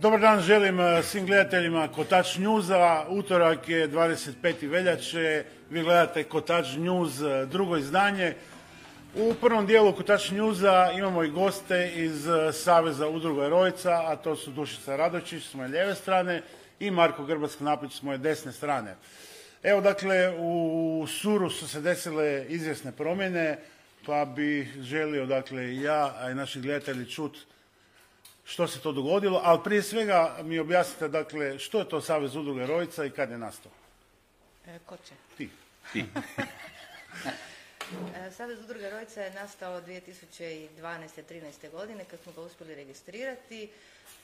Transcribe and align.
Dobar 0.00 0.20
dan 0.20 0.40
želim 0.40 0.80
eh, 0.80 1.02
svim 1.02 1.26
gledateljima 1.26 1.88
Kotač 1.88 2.36
Newsa. 2.36 3.04
Utorak 3.08 3.68
je 3.68 3.88
25. 3.88 4.68
veljače. 4.68 5.44
Vi 5.70 5.82
gledate 5.82 6.24
Kotač 6.24 6.66
News, 6.76 7.12
drugo 7.50 7.76
izdanje. 7.76 8.34
U 9.14 9.34
prvom 9.40 9.66
dijelu 9.66 9.92
Kotač 9.92 10.30
Newsa 10.30 10.98
imamo 10.98 11.24
i 11.24 11.30
goste 11.30 11.92
iz 11.94 12.28
eh, 12.28 12.52
Saveza 12.52 13.08
udruga 13.08 13.48
Rojca, 13.48 14.02
a 14.06 14.16
to 14.16 14.36
su 14.36 14.50
Dušica 14.50 14.96
Radočić 14.96 15.44
s 15.44 15.54
moje 15.54 15.68
lijeve 15.68 15.94
strane 15.94 16.42
i 16.80 16.90
Marko 16.90 17.24
Grbac 17.24 17.54
Knapić 17.54 17.92
s 17.92 18.02
moje 18.02 18.18
desne 18.18 18.52
strane. 18.52 18.96
Evo 19.62 19.80
dakle, 19.80 20.34
u 20.38 21.06
Suru 21.08 21.50
su 21.50 21.68
se 21.68 21.80
desile 21.80 22.46
izvjesne 22.48 22.92
promjene, 22.92 23.58
pa 24.06 24.24
bi 24.24 24.68
želio 24.80 25.26
dakle 25.26 25.76
ja, 25.76 26.14
a 26.18 26.30
i 26.30 26.34
naši 26.34 26.60
gledatelji 26.60 27.06
čuti 27.06 27.38
što 28.46 28.68
se 28.68 28.80
to 28.80 28.92
dogodilo, 28.92 29.40
ali 29.44 29.60
prije 29.64 29.82
svega 29.82 30.36
mi 30.42 30.58
objasnite 30.58 31.08
dakle 31.08 31.58
što 31.58 31.78
je 31.78 31.88
to 31.88 32.00
Savez 32.00 32.36
udruge 32.36 32.66
Rojca 32.66 33.04
i 33.04 33.10
kad 33.10 33.30
je 33.30 33.38
nastao? 33.38 33.72
E, 34.66 34.78
ko 34.86 34.96
će? 34.96 35.14
Ti. 35.36 35.50
Ti. 35.92 36.04
E, 38.16 38.30
Savez 38.30 38.58
udruga 38.60 38.90
Rojca 38.90 39.22
je 39.22 39.30
nastao 39.30 39.80
2012. 39.80 40.68
13. 41.30 41.70
godine 41.70 42.04
kad 42.10 42.20
smo 42.20 42.32
ga 42.32 42.40
uspjeli 42.40 42.74
registrirati. 42.74 43.68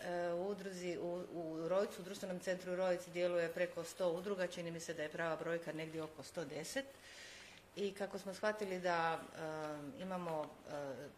E, 0.04 0.32
U 0.32 0.48
udruzi, 0.48 0.98
u, 1.00 1.24
u 1.32 1.68
Rojcu, 1.68 2.00
u 2.00 2.04
društvenom 2.04 2.38
centru 2.38 2.76
Rojci 2.76 3.10
djeluje 3.10 3.48
preko 3.48 3.84
100 3.84 4.04
udruga, 4.04 4.46
čini 4.46 4.70
mi 4.70 4.80
se 4.80 4.94
da 4.94 5.02
je 5.02 5.08
prava 5.08 5.36
brojka 5.36 5.72
negdje 5.72 6.02
oko 6.02 6.22
110. 6.22 6.82
I 7.76 7.92
kako 7.94 8.18
smo 8.18 8.34
shvatili 8.34 8.80
da 8.80 9.18
e, 9.18 10.02
imamo 10.02 10.42
e, 10.42 10.72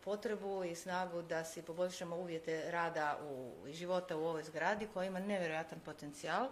potrebu 0.04 0.64
i 0.64 0.74
snagu 0.74 1.22
da 1.22 1.44
si 1.44 1.62
poboljšamo 1.62 2.16
uvjete 2.16 2.70
rada 2.70 3.18
u, 3.22 3.52
i 3.68 3.72
života 3.72 4.16
u 4.16 4.24
ovoj 4.24 4.42
zgradi 4.42 4.88
koja 4.94 5.06
ima 5.06 5.20
nevjerojatan 5.20 5.80
potencijal, 5.80 6.48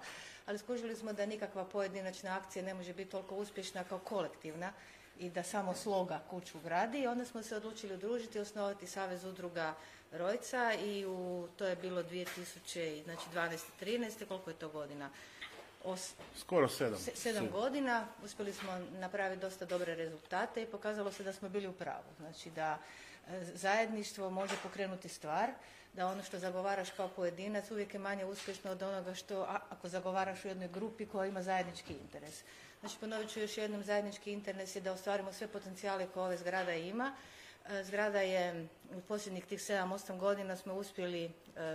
ali 0.46 0.58
skužili 0.58 0.96
smo 0.96 1.12
da 1.12 1.26
nikakva 1.26 1.64
pojedinačna 1.64 2.36
akcija 2.36 2.64
ne 2.64 2.74
može 2.74 2.94
biti 2.94 3.10
toliko 3.10 3.36
uspješna 3.36 3.84
kao 3.84 3.98
kolektivna 3.98 4.72
i 5.18 5.30
da 5.30 5.42
samo 5.42 5.74
sloga 5.74 6.20
kuću 6.30 6.60
gradi 6.64 6.98
i 6.98 7.06
onda 7.06 7.24
smo 7.24 7.42
se 7.42 7.56
odlučili 7.56 7.94
udružiti 7.94 8.38
i 8.38 8.40
osnovati 8.40 8.86
Savez 8.86 9.24
udruga 9.24 9.74
Rojca 10.12 10.74
i 10.74 11.06
u, 11.06 11.48
to 11.56 11.66
je 11.66 11.76
bilo 11.76 12.02
2000, 12.02 13.04
znači 13.04 13.22
12. 13.34 13.58
13. 13.80 14.26
koliko 14.26 14.50
je 14.50 14.56
to 14.56 14.68
godina? 14.68 15.10
Os, 15.84 16.12
Skoro 16.36 16.68
sedam. 16.68 16.98
se- 16.98 17.16
sedam 17.16 17.50
godina 17.50 18.06
uspjeli 18.24 18.52
smo 18.52 18.72
napraviti 18.90 19.40
dosta 19.40 19.64
dobre 19.64 19.94
rezultate 19.94 20.62
i 20.62 20.66
pokazalo 20.66 21.12
se 21.12 21.22
da 21.22 21.32
smo 21.32 21.48
bili 21.48 21.68
u 21.68 21.72
pravu. 21.72 22.04
Znači 22.18 22.50
da 22.50 22.78
e, 23.28 23.44
zajedništvo 23.46 24.30
može 24.30 24.54
pokrenuti 24.62 25.08
stvar, 25.08 25.50
da 25.92 26.06
ono 26.06 26.22
što 26.22 26.38
zagovaraš 26.38 26.90
kao 26.90 27.08
pojedinac 27.08 27.70
uvijek 27.70 27.94
je 27.94 28.00
manje 28.00 28.24
uspješno 28.24 28.70
od 28.70 28.82
onoga 28.82 29.14
što 29.14 29.40
a- 29.40 29.60
ako 29.70 29.88
zagovaraš 29.88 30.44
u 30.44 30.48
jednoj 30.48 30.68
grupi 30.68 31.06
koja 31.06 31.26
ima 31.26 31.42
zajednički 31.42 31.92
interes. 31.94 32.42
Znači 32.80 32.96
ponovit 33.00 33.30
ću 33.30 33.40
još 33.40 33.56
jednom, 33.58 33.84
zajednički 33.84 34.32
interes 34.32 34.76
je 34.76 34.80
da 34.80 34.92
ostvarimo 34.92 35.32
sve 35.32 35.46
potencijale 35.48 36.06
koje 36.06 36.24
ove 36.24 36.36
zgrada 36.36 36.72
ima. 36.72 37.14
E, 37.68 37.84
Zgrada 37.84 38.20
je 38.20 38.68
u 38.90 39.00
posljednjih 39.00 39.44
tih 39.46 39.58
7-8 39.60 40.18
godina 40.18 40.56
smo 40.56 40.74
uspjeli 40.74 41.30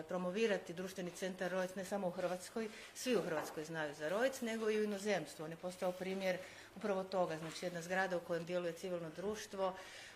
promovirati 0.08 0.74
društveni 0.74 1.12
centar 1.12 1.52
Rojec 1.52 1.76
ne 1.76 1.86
samo 1.86 2.08
u 2.08 2.12
Hrvatskoj, 2.12 2.70
svi 2.94 3.16
u 3.16 3.22
Hrvatskoj 3.22 3.64
znaju 3.64 3.94
za 3.94 4.10
Rojec, 4.10 4.42
nego 4.42 4.70
i 4.70 4.80
u 4.80 4.84
inozemstvu. 4.84 5.46
On 5.46 5.52
je 5.52 5.58
postao 5.58 5.92
primjer 5.92 6.38
upravo 6.76 7.04
toga, 7.04 7.38
znači 7.38 7.66
jedna 7.66 7.82
zgrada 7.82 8.18
u 8.18 8.20
kojem 8.20 8.46
djeluje 8.46 8.74
civilno 8.74 9.10
društvo, 9.16 9.74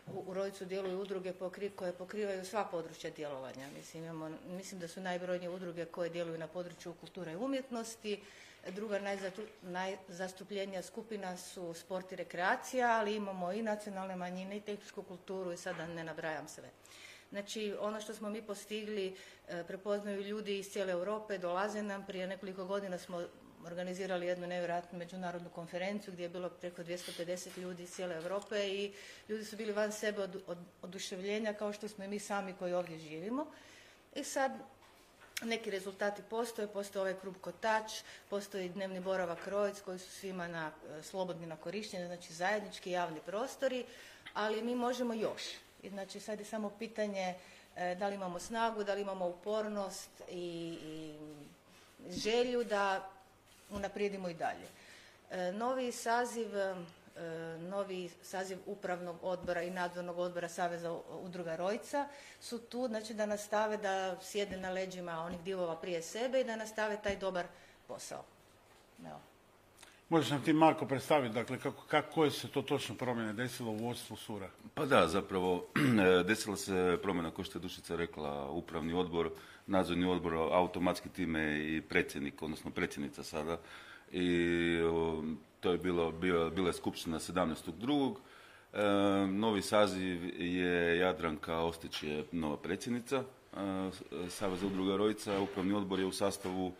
u, 0.08 0.23
u 0.28 0.34
Rojcu 0.34 0.66
djeluju 0.66 1.00
udruge 1.00 1.34
koje 1.76 1.94
pokrivaju 1.94 2.45
sva 2.45 2.66
područja 2.66 3.09
djelovanja. 3.09 3.67
Mislim, 3.78 4.04
imamo, 4.04 4.38
mislim 4.48 4.80
da 4.80 4.88
su 4.88 5.02
najbrojnije 5.02 5.50
udruge 5.50 5.86
koje 5.86 6.09
djeluju 6.09 6.38
na 6.38 6.48
području 6.48 6.94
kulture 6.94 7.32
i 7.32 7.36
umjetnosti, 7.36 8.23
Druga 8.70 9.00
najzastupljenija 9.62 10.82
skupina 10.82 11.38
su 11.38 11.73
sport 11.73 12.12
i 12.12 12.16
rekreacija, 12.16 12.98
ali 13.00 13.16
imamo 13.16 13.52
i 13.52 13.61
nacionalne 13.61 14.16
manjine 14.16 14.58
i 14.58 14.61
tehničku 14.61 15.04
kulturu 15.04 15.52
i 15.52 15.58
sada 15.58 15.88
ne 15.88 16.04
nabrajam 16.04 16.48
sve. 16.48 16.70
Znači, 17.31 17.75
ono 17.80 18.02
što 18.02 18.14
smo 18.14 18.30
mi 18.30 18.42
postigli 18.42 19.15
e, 19.47 19.64
prepoznaju 19.64 20.21
ljudi 20.21 20.59
iz 20.59 20.71
cijele 20.71 20.92
Europe, 20.92 21.37
dolaze 21.37 21.83
nam. 21.83 22.05
Prije 22.05 22.27
nekoliko 22.27 22.65
godina 22.65 22.97
smo 22.97 23.23
organizirali 23.65 24.25
jednu 24.25 24.47
nevjerojatnu 24.47 24.99
međunarodnu 24.99 25.49
konferenciju 25.49 26.14
gdje 26.14 26.23
je 26.23 26.30
bilo 26.30 26.49
preko 26.49 26.83
250 26.83 27.58
ljudi 27.58 27.83
iz 27.83 27.92
cijele 27.92 28.15
Europe 28.15 28.67
i 28.67 28.93
ljudi 29.30 29.45
su 29.45 29.55
bili 29.55 29.73
van 29.73 29.92
sebe 29.92 30.21
od, 30.21 30.43
od, 30.47 30.58
oduševljenja 30.81 31.53
kao 31.53 31.73
što 31.73 31.87
smo 31.87 32.03
i 32.03 32.08
mi 32.08 32.19
sami 32.19 32.53
koji 32.59 32.73
ovdje 32.73 32.99
živimo. 32.99 33.45
I 34.15 34.23
sad 34.23 34.52
neki 35.43 35.71
rezultati 35.71 36.21
postoje, 36.30 36.67
postoji 36.67 37.02
ovaj 37.02 37.19
klub 37.19 37.36
Kotač, 37.42 37.92
postoji 38.30 38.69
dnevni 38.69 38.99
boravak 38.99 39.48
Rojec 39.48 39.81
koji 39.81 39.99
su 39.99 40.11
svima 40.11 40.48
na, 40.48 40.71
e, 40.99 41.03
slobodni 41.03 41.48
na 41.48 41.55
korištenje, 41.55 42.05
znači 42.05 42.33
zajednički 42.33 42.92
javni 42.92 43.19
prostori, 43.25 43.86
ali 44.33 44.63
mi 44.63 44.75
možemo 44.75 45.13
još. 45.13 45.43
I 45.83 45.89
znači 45.89 46.19
sad 46.19 46.39
je 46.39 46.45
samo 46.45 46.69
pitanje 46.69 47.36
e, 47.75 47.95
da 47.95 48.08
li 48.08 48.15
imamo 48.15 48.39
snagu, 48.39 48.83
da 48.83 48.93
li 48.93 49.02
imamo 49.02 49.27
upornost 49.27 50.09
i, 50.30 50.77
i 50.83 52.11
želju 52.11 52.64
da 52.64 53.09
unaprijedimo 53.69 54.30
i 54.30 54.33
dalje. 54.33 54.67
E, 55.31 55.52
Novi 55.52 55.92
saziv, 55.92 56.58
e, 56.58 56.75
novi 57.59 58.09
saziv 58.23 58.58
upravnog 58.65 59.15
odbora 59.21 59.61
i 59.61 59.69
nadzornog 59.69 60.19
odbora 60.19 60.49
Saveza 60.49 60.92
udruga 61.09 61.55
Rojca 61.55 62.08
su 62.42 62.59
tu, 62.59 62.87
znači 62.87 63.13
da 63.13 63.25
nastave 63.25 63.77
da 63.77 64.17
sjede 64.21 64.58
na 64.58 64.69
leđima 64.69 65.19
onih 65.19 65.42
divova 65.42 65.75
prije 65.75 66.02
sebe 66.02 66.42
i 66.42 66.43
da 66.43 66.55
nastave 66.55 66.98
taj 67.03 67.15
dobar 67.15 67.45
posao. 67.87 68.23
Evo. 69.05 69.30
Možeš 70.11 70.30
nam 70.30 70.42
ti 70.42 70.54
Marko 70.54 70.86
predstaviti 70.86 71.33
dakle 71.33 71.60
kako, 71.60 71.83
kako, 71.88 72.14
koje 72.14 72.32
se 72.32 72.48
to 72.48 72.61
točno 72.61 72.95
promjene 72.95 73.33
desilo 73.33 73.72
u 73.72 73.76
vodstvu 73.76 74.16
Sura? 74.17 74.49
Pa 74.73 74.86
da, 74.86 75.08
zapravo 75.08 75.67
desila 76.27 76.55
se 76.55 76.99
promjena, 77.04 77.32
kao 77.32 77.44
što 77.44 77.60
je 77.60 77.61
Dušica 77.61 77.95
rekla, 77.95 78.49
upravni 78.49 78.94
odbor, 78.94 79.30
nadzorni 79.67 80.05
odbor, 80.05 80.33
automatski 80.33 81.10
time 81.10 81.60
i 81.60 81.82
predsjednik, 81.82 82.42
odnosno 82.42 82.72
predsjednica 82.72 83.23
sada. 83.23 83.58
I 84.11 84.30
to 85.60 85.72
je 85.72 85.77
bilo, 85.77 86.11
bio, 86.11 86.49
bila 86.49 86.67
je 86.67 86.73
skupština 86.73 87.20
17.2. 87.20 88.16
E, 88.73 89.28
novi 89.28 89.61
saziv 89.61 90.42
je 90.42 90.98
Jadranka 90.98 91.58
Ostić 91.60 92.04
je 92.04 92.26
nova 92.32 92.58
predsjednica 92.58 93.17
e, 93.17 93.58
Saveza 94.30 94.66
udruga 94.67 94.98
Rojica. 94.98 95.42
Upravni 95.42 95.73
odbor 95.73 95.99
je 95.99 96.05
u 96.05 96.11
sastavu 96.11 96.73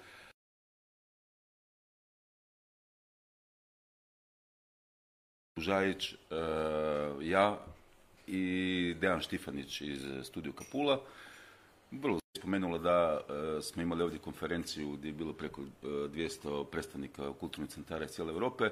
Žajić, 5.62 6.14
e, 6.14 6.16
ja 7.22 7.60
i 8.28 8.96
Dejan 9.02 9.22
Štifanić 9.22 9.82
iz 9.82 10.02
studiju 10.24 10.54
Kapula. 10.54 11.02
Vrlo 11.92 12.20
spomenula 12.38 12.78
da 12.78 13.20
e, 13.20 13.62
smo 13.62 13.82
imali 13.82 14.04
ovdje 14.04 14.20
konferenciju 14.20 14.92
gdje 14.92 15.10
je 15.10 15.14
bilo 15.14 15.34
preko 15.34 15.62
e, 15.62 15.86
200 15.86 16.66
predstavnika 16.66 17.34
kulturnih 17.40 17.70
centara 17.70 18.06
iz 18.06 18.12
cijele 18.12 18.34
Europe 18.34 18.70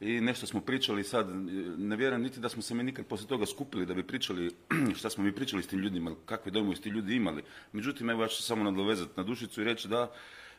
i 0.00 0.20
nešto 0.20 0.46
smo 0.46 0.60
pričali 0.60 1.04
sad, 1.04 1.30
e, 1.30 1.32
ne 1.78 1.96
vjerujem 1.96 2.22
niti 2.22 2.40
da 2.40 2.48
smo 2.48 2.62
se 2.62 2.74
mi 2.74 2.82
nikad 2.82 3.06
poslije 3.06 3.28
toga 3.28 3.46
skupili 3.46 3.86
da 3.86 3.94
bi 3.94 4.06
pričali 4.06 4.54
šta 4.98 5.10
smo 5.10 5.24
mi 5.24 5.32
pričali 5.32 5.62
s 5.62 5.66
tim 5.66 5.78
ljudima, 5.78 6.14
kakve 6.26 6.52
dojmove 6.52 6.76
su 6.76 6.82
ti 6.82 6.88
ljudi 6.88 7.14
imali. 7.14 7.42
Međutim, 7.72 8.10
evo 8.10 8.22
ja 8.22 8.28
ću 8.28 8.36
se 8.36 8.42
samo 8.42 8.64
nadovezati 8.64 9.12
na 9.16 9.22
dušicu 9.22 9.60
i 9.60 9.64
reći 9.64 9.88
da 9.88 10.12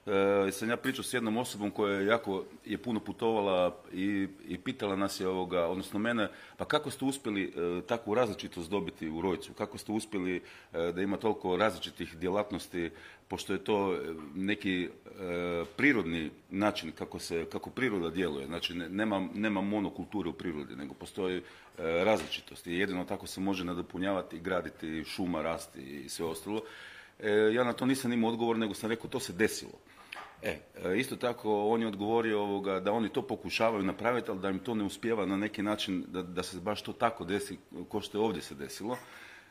E, 0.05 0.51
sam 0.51 0.69
ja 0.69 0.77
pričao 0.77 1.03
s 1.03 1.13
jednom 1.13 1.37
osobom 1.37 1.71
koja 1.71 1.95
je 1.95 2.05
jako 2.05 2.43
je 2.65 2.77
puno 2.77 2.99
putovala 2.99 3.77
i, 3.93 4.27
i 4.47 4.57
pitala 4.57 4.95
nas 4.95 5.19
je 5.19 5.27
ovoga, 5.27 5.67
odnosno 5.67 5.99
mene, 5.99 6.29
pa 6.57 6.65
kako 6.65 6.91
ste 6.91 7.05
uspjeli 7.05 7.43
e, 7.43 7.81
takvu 7.81 8.13
različitost 8.13 8.69
dobiti 8.69 9.09
u 9.09 9.21
Rojcu? 9.21 9.53
Kako 9.53 9.77
ste 9.77 9.91
uspjeli 9.91 10.35
e, 10.35 10.91
da 10.91 11.01
ima 11.01 11.17
toliko 11.17 11.57
različitih 11.57 12.17
djelatnosti, 12.17 12.89
pošto 13.27 13.53
je 13.53 13.63
to 13.63 13.93
e, 13.93 13.99
neki 14.35 14.83
e, 14.83 14.89
prirodni 15.77 16.31
način 16.49 16.91
kako 16.91 17.19
se, 17.19 17.45
kako 17.51 17.69
priroda 17.69 18.09
djeluje. 18.09 18.45
Znači 18.45 18.73
ne- 18.73 18.89
nema, 18.89 19.27
nema 19.33 19.61
monokulture 19.61 20.29
u 20.29 20.33
prirodi, 20.33 20.75
nego 20.75 20.93
postoji 20.93 21.37
e, 21.37 21.41
različitost 21.77 22.67
i 22.67 22.73
jedino 22.73 23.05
tako 23.05 23.27
se 23.27 23.41
može 23.41 23.65
nadopunjavati, 23.65 24.39
graditi, 24.39 25.03
šuma 25.03 25.41
rasti 25.41 25.81
i 25.81 26.09
sve 26.09 26.25
ostalo. 26.25 26.61
Ja 27.53 27.63
na 27.63 27.73
to 27.73 27.85
nisam 27.85 28.13
imao 28.13 28.29
odgovor, 28.29 28.57
nego 28.57 28.73
sam 28.73 28.89
rekao 28.89 29.09
to 29.09 29.19
se 29.19 29.33
desilo. 29.33 29.71
E, 30.45 30.59
e, 30.83 30.97
isto 30.97 31.15
tako 31.15 31.65
on 31.67 31.81
je 31.81 31.87
odgovorio 31.87 32.41
ovoga, 32.41 32.79
da 32.79 32.91
oni 32.91 33.09
to 33.09 33.21
pokušavaju 33.21 33.83
napraviti, 33.83 34.31
ali 34.31 34.39
da 34.39 34.49
im 34.49 34.59
to 34.59 34.75
ne 34.75 34.83
uspijeva 34.83 35.25
na 35.25 35.37
neki 35.37 35.63
način 35.63 36.05
da, 36.07 36.21
da 36.21 36.43
se 36.43 36.59
baš 36.59 36.81
to 36.81 36.93
tako 36.93 37.25
desi 37.25 37.57
kao 37.91 38.01
što 38.01 38.17
je 38.17 38.21
ovdje 38.21 38.41
se 38.41 38.55
desilo. 38.55 38.97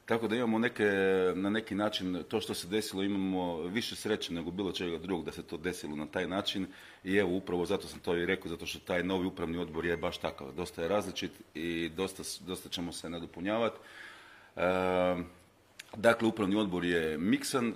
Tako 0.06 0.28
da 0.28 0.36
imamo 0.36 0.58
neke, 0.58 0.84
na 1.34 1.50
neki 1.50 1.74
način 1.74 2.22
to 2.28 2.40
što 2.40 2.54
se 2.54 2.68
desilo 2.68 3.02
imamo 3.02 3.62
više 3.62 3.96
sreće 3.96 4.32
nego 4.32 4.50
bilo 4.50 4.72
čega 4.72 4.98
drugog 4.98 5.24
da 5.24 5.32
se 5.32 5.42
to 5.42 5.56
desilo 5.56 5.96
na 5.96 6.06
taj 6.06 6.28
način 6.28 6.66
i 7.04 7.16
evo 7.16 7.36
upravo 7.36 7.66
zato 7.66 7.88
sam 7.88 8.00
to 8.00 8.16
i 8.16 8.26
rekao, 8.26 8.48
zato 8.48 8.66
što 8.66 8.78
taj 8.78 9.02
novi 9.02 9.26
upravni 9.26 9.58
odbor 9.58 9.86
je 9.86 9.96
baš 9.96 10.18
takav, 10.18 10.52
dosta 10.52 10.82
je 10.82 10.88
različit 10.88 11.32
i 11.54 11.88
dosta, 11.88 12.22
dosta 12.46 12.68
ćemo 12.68 12.92
se 12.92 13.10
nadopunjavati. 13.10 13.76
E, 14.56 14.62
Dakle, 15.96 16.28
upravni 16.28 16.56
odbor 16.56 16.84
je 16.84 17.18
miksan, 17.18 17.68
e, 17.68 17.74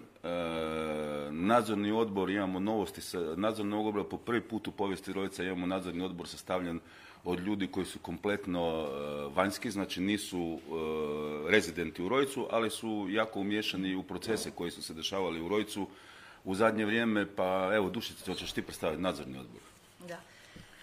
nadzorni 1.30 1.92
odbor, 1.92 2.30
imamo 2.30 2.60
novosti 2.60 3.00
sa 3.00 3.18
nadzornog 3.36 3.86
odbora, 3.86 4.04
po 4.04 4.16
prvi 4.16 4.40
put 4.40 4.68
u 4.68 4.72
povijesti 4.72 5.12
Rojca 5.12 5.44
imamo 5.44 5.66
nadzorni 5.66 6.04
odbor 6.04 6.28
sastavljen 6.28 6.80
od 7.24 7.40
ljudi 7.40 7.66
koji 7.66 7.86
su 7.86 7.98
kompletno 7.98 8.60
e, 8.60 8.88
vanjski, 9.34 9.70
znači 9.70 10.00
nisu 10.00 10.58
e, 10.58 11.50
rezidenti 11.50 12.02
u 12.02 12.08
Rojcu, 12.08 12.46
ali 12.50 12.70
su 12.70 13.06
jako 13.10 13.40
umješani 13.40 13.94
u 13.94 14.02
procese 14.02 14.50
koji 14.50 14.70
su 14.70 14.82
se 14.82 14.94
dešavali 14.94 15.40
u 15.40 15.48
Rojcu 15.48 15.86
u 16.44 16.54
zadnje 16.54 16.84
vrijeme, 16.84 17.26
pa 17.36 17.70
evo 17.74 17.90
Dušice, 17.90 18.32
hoćeš 18.32 18.52
ti 18.52 18.62
predstaviti 18.62 19.02
nadzorni 19.02 19.38
odbor? 19.38 19.67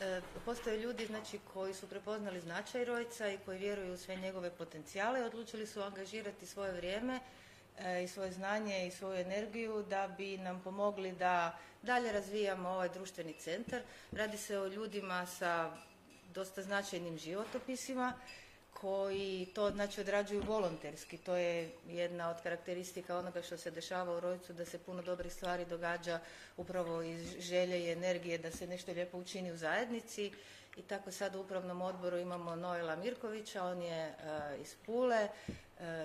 E, 0.02 0.22
postoje 0.46 0.78
ljudi 0.78 1.06
znači, 1.06 1.40
koji 1.54 1.74
su 1.74 1.88
prepoznali 1.88 2.42
značaj 2.42 2.86
Rojca 2.86 3.30
i 3.30 3.38
koji 3.46 3.60
vjeruju 3.60 3.94
u 3.94 3.98
sve 3.98 4.16
njegove 4.16 4.50
potencijale 4.52 5.20
i 5.20 5.24
odlučili 5.24 5.68
su 5.68 5.82
angažirati 5.82 6.46
svoje 6.46 6.72
vrijeme 6.72 7.20
e, 7.78 8.04
i 8.04 8.08
svoje 8.08 8.32
znanje 8.32 8.88
i 8.88 8.92
svoju 8.92 9.16
energiju 9.16 9.84
da 9.90 10.08
bi 10.18 10.38
nam 10.38 10.62
pomogli 10.64 11.12
da 11.12 11.58
dalje 11.82 12.12
razvijamo 12.12 12.70
ovaj 12.70 12.90
društveni 12.90 13.34
centar. 13.34 13.82
Radi 14.12 14.38
se 14.38 14.60
o 14.60 14.68
ljudima 14.68 15.26
sa 15.26 15.72
dosta 16.34 16.62
značajnim 16.62 17.18
životopisima 17.18 18.14
koji 18.82 19.48
to 19.56 19.72
znači 19.72 20.02
odrađuju 20.02 20.44
volonterski. 20.48 21.18
To 21.18 21.36
je 21.36 21.72
jedna 21.88 22.30
od 22.30 22.42
karakteristika 22.44 23.18
onoga 23.18 23.42
što 23.42 23.58
se 23.58 23.72
dešava 23.72 24.18
u 24.18 24.20
Rojcu, 24.20 24.54
da 24.54 24.66
se 24.66 24.80
puno 24.80 25.02
dobrih 25.02 25.34
stvari 25.34 25.66
događa 25.66 26.20
upravo 26.58 27.02
iz 27.02 27.40
želje 27.40 27.80
i 27.80 27.92
energije 27.92 28.38
da 28.38 28.52
se 28.52 28.68
nešto 28.68 28.92
lijepo 28.92 29.18
učini 29.18 29.52
u 29.52 29.58
zajednici. 29.58 30.32
I 30.78 30.82
tako 30.82 31.12
sad 31.12 31.36
u 31.36 31.42
upravnom 31.42 31.82
odboru 31.82 32.18
imamo 32.18 32.56
Noela 32.56 32.96
Mirkovića, 32.96 33.64
on 33.64 33.82
je 33.82 34.04
e, 34.04 34.14
iz 34.62 34.76
Pule, 34.86 35.28
uh, 35.48 35.56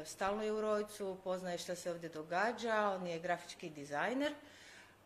stalno 0.05 0.43
je 0.43 0.52
u 0.52 0.61
Rojcu, 0.61 1.17
poznaje 1.25 1.58
što 1.58 1.75
se 1.75 1.90
ovdje 1.90 2.08
događa, 2.08 2.96
on 3.00 3.06
je 3.06 3.19
grafički 3.19 3.70
dizajner 3.70 4.32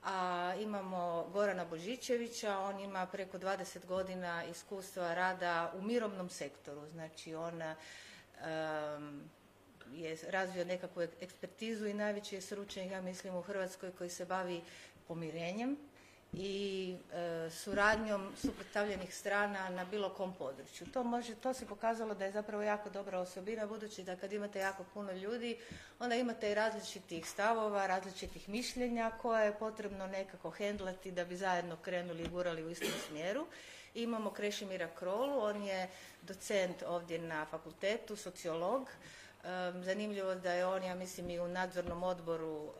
a 0.04 0.54
imamo 0.60 1.28
Gorana 1.32 1.64
Božićevića, 1.64 2.58
on 2.58 2.80
ima 2.80 3.06
preko 3.06 3.38
20 3.38 3.86
godina 3.86 4.44
iskustva 4.44 5.14
rada 5.14 5.72
u 5.76 5.82
mirovnom 5.82 6.28
sektoru, 6.28 6.88
znači 6.88 7.34
on 7.34 7.62
je 9.92 10.16
razvio 10.30 10.64
nekakvu 10.64 11.02
ekspertizu 11.20 11.86
i 11.86 11.94
najveći 11.94 12.34
je 12.34 12.40
stručnjak, 12.40 12.90
ja 12.90 13.00
mislim, 13.02 13.34
u 13.34 13.42
Hrvatskoj 13.42 13.92
koji 13.92 14.10
se 14.10 14.24
bavi 14.24 14.62
pomirenjem 15.08 15.76
i 16.36 16.96
e, 17.12 17.50
suradnjom 17.50 18.32
suprotstavljenih 18.36 19.14
strana 19.14 19.68
na 19.68 19.84
bilo 19.84 20.08
kom 20.08 20.34
području. 20.34 20.86
To, 20.86 21.04
može, 21.04 21.34
to 21.34 21.54
se 21.54 21.66
pokazalo 21.66 22.14
da 22.14 22.24
je 22.24 22.32
zapravo 22.32 22.62
jako 22.62 22.90
dobra 22.90 23.18
osobina, 23.18 23.66
budući 23.66 24.02
da 24.02 24.16
kad 24.16 24.32
imate 24.32 24.58
jako 24.58 24.84
puno 24.94 25.12
ljudi, 25.12 25.58
onda 25.98 26.14
imate 26.14 26.50
i 26.50 26.54
različitih 26.54 27.28
stavova, 27.28 27.86
različitih 27.86 28.48
mišljenja 28.48 29.10
koje 29.22 29.44
je 29.44 29.58
potrebno 29.58 30.06
nekako 30.06 30.50
hendlati 30.50 31.10
da 31.10 31.24
bi 31.24 31.36
zajedno 31.36 31.76
krenuli 31.76 32.22
i 32.22 32.28
gurali 32.28 32.64
u 32.64 32.70
istom 32.70 32.92
smjeru. 33.08 33.46
imamo 33.94 34.30
Krešimira 34.30 34.88
Krolu, 34.88 35.38
on 35.38 35.62
je 35.62 35.88
docent 36.22 36.82
ovdje 36.86 37.18
na 37.18 37.46
fakultetu, 37.46 38.16
sociolog. 38.16 38.88
zanimljivo 39.84 40.34
da 40.34 40.52
je 40.52 40.66
on, 40.66 40.82
ja 40.82 40.94
mislim, 40.94 41.30
i 41.30 41.40
u 41.40 41.48
nadzornom 41.48 42.02
odboru 42.02 42.72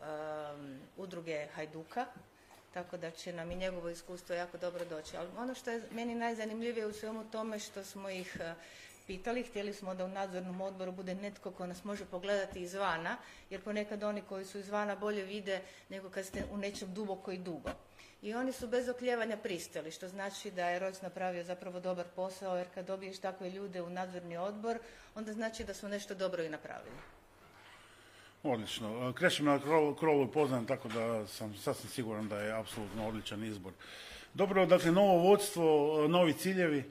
udruge 0.97 1.47
Hajduka, 1.55 2.05
tako 2.75 2.97
da 2.97 3.11
će 3.11 3.33
nam 3.33 3.51
i 3.51 3.55
njegovo 3.55 3.89
iskustvo 3.89 4.35
jako 4.35 4.57
dobro 4.57 4.85
doći. 4.85 5.17
Ali 5.17 5.29
ono 5.37 5.53
što 5.53 5.71
je 5.71 5.83
meni 5.91 6.15
najzanimljivije 6.15 6.85
u 6.85 6.93
svemu 6.93 7.23
tome 7.31 7.59
što 7.59 7.83
smo 7.83 8.09
ih 8.09 8.37
e, 8.39 8.53
pitali, 9.07 9.43
htjeli 9.43 9.73
smo 9.73 9.95
da 9.95 10.05
u 10.05 10.07
nadzornom 10.07 10.61
odboru 10.61 10.91
bude 10.91 11.15
netko 11.15 11.51
ko 11.51 11.67
nas 11.67 11.83
može 11.83 12.05
pogledati 12.05 12.61
izvana, 12.61 13.17
jer 13.49 13.61
ponekad 13.61 14.03
oni 14.03 14.21
koji 14.21 14.45
su 14.45 14.59
izvana 14.59 14.95
bolje 14.95 15.23
vide 15.23 15.61
nego 15.89 16.09
kad 16.09 16.25
ste 16.25 16.43
u 16.51 16.57
nečem 16.57 16.93
duboko 16.93 17.31
i 17.31 17.37
dugo. 17.37 17.69
I 18.21 18.33
oni 18.33 18.51
su 18.51 18.67
bez 18.67 18.89
okljevanja 18.89 19.37
pristali, 19.37 19.91
što 19.91 20.07
znači 20.07 20.51
da 20.51 20.69
je 20.69 20.79
Rojc 20.79 21.01
napravio 21.01 21.43
zapravo 21.43 21.79
dobar 21.79 22.05
posao, 22.15 22.57
jer 22.57 22.67
kad 22.73 22.85
dobiješ 22.85 23.19
takve 23.19 23.49
ljude 23.49 23.81
u 23.81 23.89
nadzorni 23.89 24.37
odbor, 24.37 24.79
onda 25.15 25.33
znači 25.33 25.63
da 25.63 25.73
su 25.73 25.89
nešto 25.89 26.15
dobro 26.15 26.43
i 26.43 26.49
napravili. 26.49 27.14
Odlično. 28.47 29.13
Krešim 29.13 29.59
Krolu 29.99 30.27
poznam 30.27 30.65
tako 30.65 30.87
da 30.87 31.27
sam 31.27 31.55
sasvim 31.55 31.89
siguran 31.89 32.27
da 32.27 32.39
je 32.39 32.59
apsolutno 32.59 33.07
odličan 33.07 33.43
izbor. 33.43 33.73
Dobro, 34.33 34.65
dakle, 34.65 34.91
novo 34.91 35.17
vodstvo, 35.17 36.07
novi 36.07 36.33
ciljevi. 36.33 36.83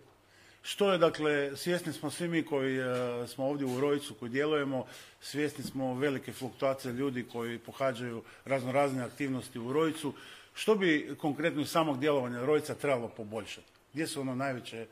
Što 0.63 0.93
je, 0.93 0.99
dakle, 0.99 1.57
svjesni 1.57 1.93
smo 1.93 2.11
svi 2.11 2.29
mi 2.29 2.43
koji 2.43 2.79
e, 2.79 2.85
smo 3.27 3.47
ovdje 3.47 3.67
u 3.67 3.81
Rojcu, 3.81 4.15
koji 4.15 4.31
djelujemo, 4.31 4.87
svjesni 5.21 5.65
smo 5.65 5.95
velike 5.95 6.33
fluktuacije 6.33 6.93
ljudi 6.93 7.27
koji 7.33 7.59
pohađaju 7.59 8.23
razno 8.45 8.73
razne 8.73 9.03
aktivnosti 9.03 9.59
u 9.59 9.73
Rojcu. 9.73 10.13
Što 10.55 10.75
bi 10.75 11.17
konkretno 11.21 11.63
iz 11.63 11.71
samog 11.71 12.01
djelovanja 12.01 12.45
Rojca 12.45 12.75
trebalo 12.75 13.09
poboljšati? 13.09 13.73
Gdje 13.93 14.07
su 14.07 14.21
ono 14.21 14.35
najveće 14.35 14.87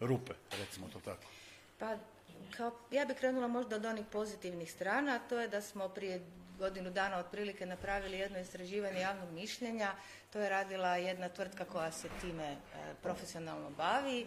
rupe, 0.00 0.32
recimo 0.58 0.88
to 0.92 1.00
tako? 1.00 1.22
Pa 1.78 1.96
kao, 2.56 2.72
ja 2.90 3.04
bih 3.04 3.16
krenula 3.16 3.48
možda 3.48 3.76
od 3.76 3.84
onih 3.84 4.06
pozitivnih 4.12 4.72
strana, 4.72 5.14
a 5.14 5.28
to 5.28 5.40
je 5.40 5.48
da 5.48 5.60
smo 5.60 5.88
prije 5.88 6.20
godinu 6.58 6.90
dana 6.90 7.18
otprilike 7.18 7.66
napravili 7.66 8.18
jedno 8.18 8.38
istraživanje 8.38 9.00
javnog 9.00 9.30
mišljenja. 9.30 9.92
To 10.32 10.40
je 10.40 10.48
radila 10.48 10.96
jedna 10.96 11.28
tvrtka 11.28 11.64
koja 11.64 11.92
se 11.92 12.08
time 12.20 12.44
e, 12.44 12.56
profesionalno 13.02 13.70
bavi. 13.70 14.26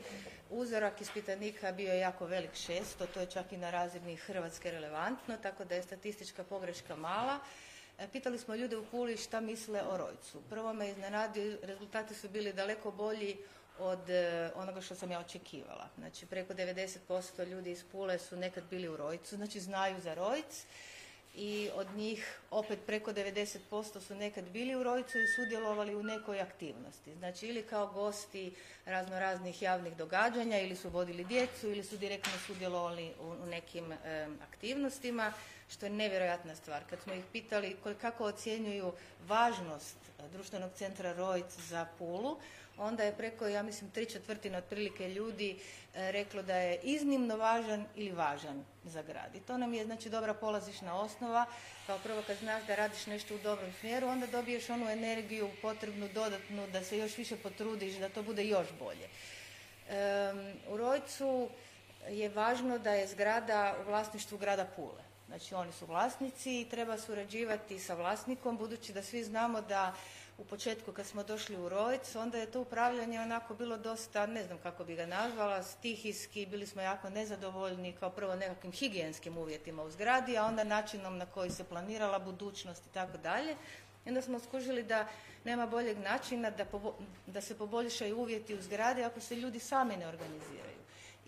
Uzorak 0.49 1.01
ispitanika 1.01 1.71
bio 1.71 1.93
je 1.93 1.99
jako 1.99 2.25
velik 2.25 2.55
šesto, 2.55 3.07
to 3.07 3.19
je 3.19 3.25
čak 3.25 3.51
i 3.51 3.57
na 3.57 3.71
razini 3.71 4.15
Hrvatske 4.15 4.71
relevantno, 4.71 5.37
tako 5.37 5.65
da 5.65 5.75
je 5.75 5.83
statistička 5.83 6.43
pogreška 6.43 6.95
mala. 6.95 7.39
E, 7.99 8.07
pitali 8.07 8.37
smo 8.37 8.55
ljude 8.55 8.77
u 8.77 8.85
Puli 8.85 9.17
šta 9.17 9.39
misle 9.39 9.81
o 9.83 9.97
Rojcu. 9.97 10.41
Prvo 10.49 10.73
me 10.73 10.89
iznenadio, 10.89 11.57
rezultati 11.63 12.15
su 12.15 12.29
bili 12.29 12.53
daleko 12.53 12.91
bolji 12.91 13.37
od 13.79 14.09
e, 14.09 14.51
onoga 14.55 14.81
što 14.81 14.95
sam 14.95 15.11
ja 15.11 15.19
očekivala. 15.19 15.89
Znači 15.97 16.25
preko 16.25 16.53
90% 16.53 17.47
ljudi 17.47 17.71
iz 17.71 17.83
Pule 17.91 18.19
su 18.19 18.37
nekad 18.37 18.63
bili 18.69 18.89
u 18.89 18.97
Rojcu, 18.97 19.35
znači 19.35 19.59
znaju 19.59 19.99
za 20.01 20.13
Rojc 20.13 20.65
i 21.35 21.69
od 21.75 21.87
njih 21.95 22.39
opet 22.51 22.79
preko 22.85 23.11
90% 23.11 23.99
su 23.99 24.15
nekad 24.15 24.49
bili 24.49 24.75
u 24.75 24.83
Rojcu 24.83 25.17
i 25.17 25.33
sudjelovali 25.35 25.95
u 25.95 26.03
nekoj 26.03 26.41
aktivnosti. 26.41 27.15
Znači 27.15 27.47
ili 27.47 27.63
kao 27.63 27.87
gosti 27.87 28.55
razno 28.85 29.19
raznih 29.19 29.61
javnih 29.61 29.97
događanja 29.97 30.59
ili 30.59 30.75
su 30.75 30.89
vodili 30.89 31.23
djecu 31.25 31.69
ili 31.69 31.83
su 31.83 31.97
direktno 31.97 32.31
sudjelovali 32.47 33.13
u, 33.19 33.45
nekim 33.45 33.93
aktivnostima 34.51 35.33
što 35.69 35.85
je 35.85 35.89
nevjerojatna 35.89 36.55
stvar. 36.55 36.81
Kad 36.89 36.99
smo 37.01 37.13
ih 37.13 37.23
pitali 37.31 37.77
kako 38.01 38.25
ocjenjuju 38.25 38.93
važnost 39.27 39.97
društvenog 40.27 40.71
centra 40.75 41.13
Rojc 41.13 41.57
za 41.57 41.87
Pulu, 41.97 42.37
onda 42.77 43.03
je 43.03 43.15
preko, 43.17 43.47
ja 43.47 43.63
mislim, 43.63 43.91
tri 43.91 44.05
četvrtine 44.05 44.57
otprilike 44.57 45.09
ljudi 45.09 45.59
e, 45.95 46.11
reklo 46.11 46.41
da 46.41 46.55
je 46.55 46.79
iznimno 46.83 47.37
važan 47.37 47.85
ili 47.95 48.11
važan 48.11 48.65
za 48.83 49.01
grad. 49.01 49.35
I 49.35 49.39
to 49.39 49.57
nam 49.57 49.73
je, 49.73 49.85
znači, 49.85 50.09
dobra 50.09 50.33
polazišna 50.33 50.99
osnova. 50.99 51.45
Kao 51.87 51.99
prvo, 52.03 52.23
kad 52.27 52.37
znaš 52.37 52.63
da 52.67 52.75
radiš 52.75 53.05
nešto 53.05 53.35
u 53.35 53.39
dobrom 53.39 53.71
smjeru, 53.79 54.07
onda 54.07 54.27
dobiješ 54.27 54.69
onu 54.69 54.89
energiju 54.89 55.49
potrebnu, 55.61 56.07
dodatnu, 56.13 56.67
da 56.67 56.83
se 56.83 56.97
još 56.97 57.17
više 57.17 57.37
potrudiš, 57.37 57.95
da 57.95 58.09
to 58.09 58.23
bude 58.23 58.45
još 58.45 58.67
bolje. 58.79 59.07
u 60.69 60.77
Rojcu 60.77 61.49
je 62.09 62.29
važno 62.29 62.77
da 62.77 62.93
je 62.93 63.07
zgrada 63.07 63.75
u 63.81 63.89
vlasništvu 63.89 64.37
grada 64.37 64.65
Pule. 64.65 65.03
Znači, 65.27 65.55
oni 65.55 65.71
su 65.71 65.85
vlasnici 65.85 66.61
i 66.61 66.69
treba 66.69 66.97
surađivati 66.97 67.79
sa 67.79 67.93
vlasnikom, 67.93 68.57
budući 68.57 68.93
da 68.93 69.03
svi 69.03 69.23
znamo 69.23 69.61
da 69.61 69.93
u 70.39 70.45
početku 70.45 70.91
kad 70.91 71.05
smo 71.05 71.23
došli 71.23 71.57
u 71.57 71.69
Rojc, 71.69 72.15
onda 72.15 72.37
je 72.37 72.51
to 72.51 72.61
upravljanje 72.61 73.21
onako 73.21 73.53
bilo 73.53 73.77
dosta, 73.77 74.25
ne 74.25 74.43
znam 74.43 74.57
kako 74.57 74.83
bi 74.83 74.95
ga 74.95 75.05
nazvala, 75.05 75.63
stihijski, 75.63 76.45
bili 76.45 76.67
smo 76.67 76.81
jako 76.81 77.09
nezadovoljni 77.09 77.95
kao 77.99 78.09
prvo 78.09 78.35
nekakvim 78.35 78.71
higijenskim 78.71 79.37
uvjetima 79.37 79.83
u 79.83 79.91
zgradi, 79.91 80.37
a 80.37 80.45
onda 80.45 80.63
načinom 80.63 81.17
na 81.17 81.25
koji 81.25 81.49
se 81.49 81.63
planirala 81.63 82.19
budućnost 82.19 82.85
i 82.85 82.93
tako 82.93 83.17
dalje. 83.17 83.55
I 84.05 84.09
onda 84.09 84.21
smo 84.21 84.39
skužili 84.39 84.83
da 84.83 85.07
nema 85.43 85.67
boljeg 85.67 85.97
načina 85.97 86.49
da, 86.49 86.65
da 87.27 87.41
se 87.41 87.57
poboljšaju 87.57 88.17
uvjeti 88.17 88.55
u 88.55 88.61
zgradi 88.61 89.03
ako 89.03 89.19
se 89.19 89.35
ljudi 89.35 89.59
sami 89.59 89.97
ne 89.97 90.07
organiziraju. 90.07 90.78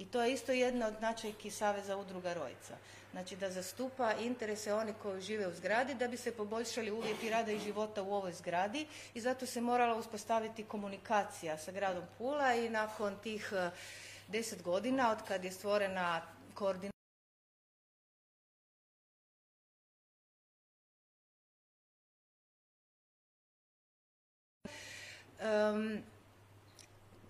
I 0.01 0.05
to 0.05 0.21
je 0.21 0.33
isto 0.33 0.51
jedna 0.51 0.87
od 0.87 0.93
značajki 0.99 1.51
Saveza 1.51 1.97
udruga 1.97 2.33
Rojca. 2.33 2.77
Znači 3.11 3.35
da 3.35 3.49
zastupa 3.49 4.13
interese 4.13 4.73
onih 4.73 4.95
koji 5.01 5.21
žive 5.21 5.47
u 5.47 5.53
zgradi 5.53 5.93
da 5.95 6.07
bi 6.07 6.17
se 6.17 6.31
poboljšali 6.31 6.91
uvjeti 6.91 7.29
rada 7.29 7.51
i 7.51 7.59
života 7.59 8.01
u 8.01 8.13
ovoj 8.13 8.33
zgradi 8.33 8.87
i 9.13 9.21
zato 9.21 9.45
se 9.45 9.61
morala 9.61 9.95
uspostaviti 9.95 10.63
komunikacija 10.63 11.57
sa 11.57 11.71
gradom 11.71 12.03
Pula 12.17 12.53
i 12.55 12.69
nakon 12.69 13.15
tih 13.23 13.53
eh, 13.55 13.71
deset 14.27 14.63
godina 14.63 15.11
od 15.11 15.17
kad 15.27 15.43
je 15.43 15.51
stvorena 15.51 16.21
koordinacija 16.53 16.91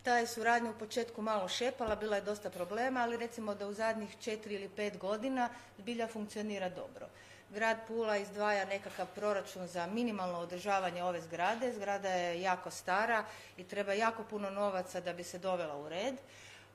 ta 0.04 0.18
je 0.18 0.28
suradnja 0.28 0.72
u 0.72 0.80
početku 0.80 1.22
malo 1.22 1.48
šepala, 1.48 1.96
bila 1.96 2.16
je 2.16 2.22
dosta 2.22 2.50
problema, 2.50 3.02
ali 3.02 3.18
recimo 3.18 3.56
da 3.56 3.68
u 3.68 3.74
zadnjih 3.74 4.16
četiri 4.20 4.56
ili 4.56 4.70
pet 4.70 4.98
godina 4.98 5.50
zbilja 5.78 6.08
funkcionira 6.08 6.70
dobro. 6.70 7.08
grad 7.50 7.78
Pula 7.88 8.18
izdvaja 8.18 8.66
nekakav 8.66 9.08
proračun 9.16 9.68
za 9.68 9.88
minimalno 9.88 10.40
održavanje 10.40 11.04
ove 11.04 11.22
zgrade. 11.22 11.74
Zgrada 11.74 12.10
je 12.10 12.42
jako 12.42 12.72
stara 12.72 13.26
i 13.58 13.64
treba 13.64 13.94
jako 13.94 14.24
puno 14.24 14.50
novaca 14.50 15.02
da 15.02 15.14
bi 15.14 15.24
se 15.24 15.40
dovela 15.40 15.78
u 15.78 15.90
red 15.90 16.16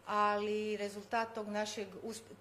ali 0.06 0.76
rezultat 0.76 1.34
tog 1.34 1.48
našeg, 1.48 1.88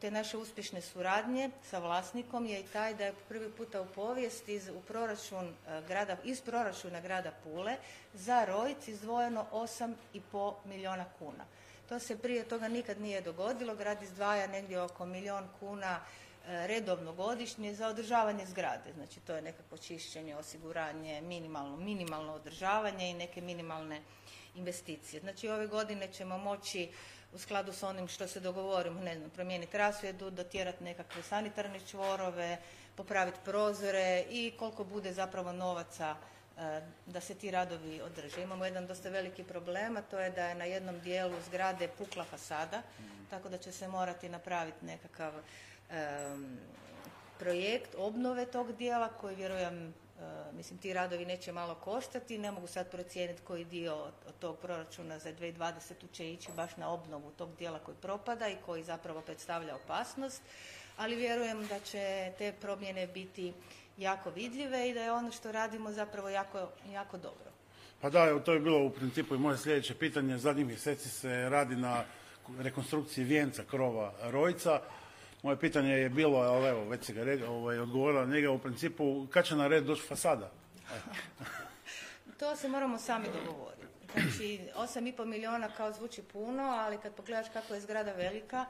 te 0.02 0.12
naše 0.12 0.38
uspješne 0.38 0.82
suradnje 0.82 1.50
sa 1.70 1.80
vlasnikom 1.80 2.46
je 2.46 2.60
i 2.60 2.64
taj 2.64 2.94
da 2.94 3.06
je 3.06 3.14
prvi 3.30 3.52
puta 3.52 3.82
u 3.82 3.86
povijesti 3.86 4.54
iz, 4.54 4.70
u 4.70 4.82
proračun, 4.88 5.46
e, 5.48 5.82
grada, 5.88 6.18
iz 6.24 6.42
proračuna 6.42 7.02
grada 7.02 7.32
Pule 7.44 7.78
za 8.14 8.46
Rojc 8.46 8.88
izdvojeno 8.88 9.46
8,5 9.52 10.54
milijuna 10.66 11.06
kuna. 11.20 11.46
To 11.90 12.00
se 12.00 12.18
prije 12.18 12.44
toga 12.44 12.68
nikad 12.68 13.02
nije 13.02 13.22
dogodilo. 13.22 13.76
Grad 13.76 14.04
izdvaja 14.04 14.48
negdje 14.48 14.82
oko 14.82 15.06
milijun 15.06 15.48
kuna 15.60 16.00
e, 16.48 16.68
redovno 16.68 17.14
godišnje 17.14 17.74
za 17.74 17.88
održavanje 17.88 18.46
zgrade. 18.46 18.94
Znači 18.94 19.20
to 19.20 19.36
je 19.36 19.42
nekako 19.42 19.78
čišćenje, 19.78 20.36
osiguranje, 20.36 21.22
minimalno, 21.22 21.78
minimalno 21.78 22.34
održavanje 22.34 23.10
i 23.10 23.14
neke 23.14 23.42
minimalne 23.42 24.02
investicije. 24.56 25.20
Znači 25.20 25.50
ove 25.50 25.68
godine 25.68 26.08
ćemo 26.14 26.38
moći 26.38 26.90
u 27.36 27.40
skladu 27.40 27.74
s 27.74 27.84
onim 27.84 28.08
što 28.08 28.28
se 28.28 28.40
dogovorimo, 28.40 29.02
ne 29.02 29.18
znam, 29.18 29.30
promijeniti 29.30 29.78
rasvjedu, 29.78 30.30
dotjerati 30.30 30.84
nekakve 30.84 31.24
sanitarne 31.24 31.80
čvorove, 31.80 32.58
popraviti 32.96 33.40
prozore 33.46 34.24
i 34.30 34.54
koliko 34.60 34.84
bude 34.84 35.14
zapravo 35.14 35.52
novaca 35.52 36.16
e, 36.58 36.82
da 37.06 37.22
se 37.22 37.36
ti 37.36 37.52
radovi 37.52 38.02
održe. 38.02 38.44
Imamo 38.44 38.66
jedan 38.66 38.88
dosta 38.88 39.10
veliki 39.10 39.44
problem, 39.44 39.98
a 39.98 40.02
to 40.02 40.20
je 40.20 40.30
da 40.30 40.46
je 40.46 40.56
na 40.56 40.66
jednom 40.66 41.00
dijelu 41.00 41.36
zgrade 41.48 41.88
pukla 41.88 42.24
fasada, 42.24 42.82
tako 43.30 43.50
da 43.50 43.58
će 43.58 43.72
se 43.72 43.88
morati 43.88 44.30
napraviti 44.30 44.86
nekakav 44.86 45.34
projekt 47.40 47.96
obnove 47.98 48.46
tog 48.46 48.74
dijela 48.74 49.10
koji 49.10 49.36
vjerujem 49.36 49.94
mislim, 50.54 50.80
ti 50.80 50.94
radovi 50.94 51.26
neće 51.26 51.52
malo 51.52 51.76
koštati, 51.76 52.38
ne 52.38 52.52
mogu 52.52 52.68
sad 52.68 52.92
procijeniti 52.92 53.42
koji 53.42 53.66
dio 53.66 53.96
od 54.28 54.34
tog 54.40 54.58
proračuna 54.58 55.20
za 55.20 55.34
2020. 55.34 55.94
će 56.12 56.32
ići 56.32 56.52
baš 56.56 56.78
na 56.78 56.90
obnovu 56.90 57.32
tog 57.38 57.56
dijela 57.58 57.80
koji 57.80 57.98
propada 58.02 58.48
i 58.48 58.58
koji 58.66 58.84
zapravo 58.84 59.22
predstavlja 59.22 59.76
opasnost, 59.76 60.42
ali 60.98 61.16
vjerujem 61.16 61.68
da 61.68 61.80
će 61.80 62.32
te 62.38 62.54
promjene 62.62 63.08
biti 63.08 63.54
jako 63.98 64.30
vidljive 64.30 64.90
i 64.90 64.94
da 64.94 65.04
je 65.04 65.12
ono 65.12 65.32
što 65.32 65.52
radimo 65.52 65.92
zapravo 65.92 66.30
jako, 66.30 66.70
jako 66.94 67.18
dobro. 67.18 67.52
Pa 68.02 68.10
da, 68.10 68.40
to 68.40 68.54
je 68.54 68.60
bilo 68.60 68.86
u 68.86 68.90
principu 68.90 69.36
i 69.36 69.38
moje 69.38 69.58
sljedeće 69.58 69.96
pitanje. 69.96 70.38
Zadnjih 70.38 70.66
mjeseci 70.66 71.10
se 71.10 71.50
radi 71.50 71.76
na 71.76 72.04
rekonstrukciji 72.60 73.24
vijenca 73.24 73.64
krova 73.64 74.14
Rojca. 74.22 74.82
Moje 75.46 75.58
pitanje 75.58 75.92
je 75.92 76.10
bilo, 76.10 76.38
ali 76.38 76.68
evo, 76.68 76.90
već 76.90 77.06
se 77.06 77.14
ga 77.14 77.50
ovaj, 77.50 77.80
odgovorila 77.80 78.26
njega, 78.26 78.52
u 78.52 78.60
principu, 78.60 79.28
kad 79.32 79.46
će 79.46 79.56
na 79.56 79.68
red 79.68 79.84
doći 79.84 80.02
fasada? 80.02 80.52
to 82.40 82.56
se 82.56 82.68
moramo 82.68 82.98
sami 82.98 83.26
dogovoriti. 83.46 83.95
Znači, 84.22 84.60
8,5 84.76 85.26
milijuna 85.26 85.70
kao 85.78 85.94
zvuči 85.94 86.22
puno, 86.22 86.64
ali 86.64 86.98
kad 86.98 87.16
pogledaš 87.16 87.48
kako 87.54 87.74
je 87.74 87.82
zgrada 87.82 88.12
velika 88.12 88.66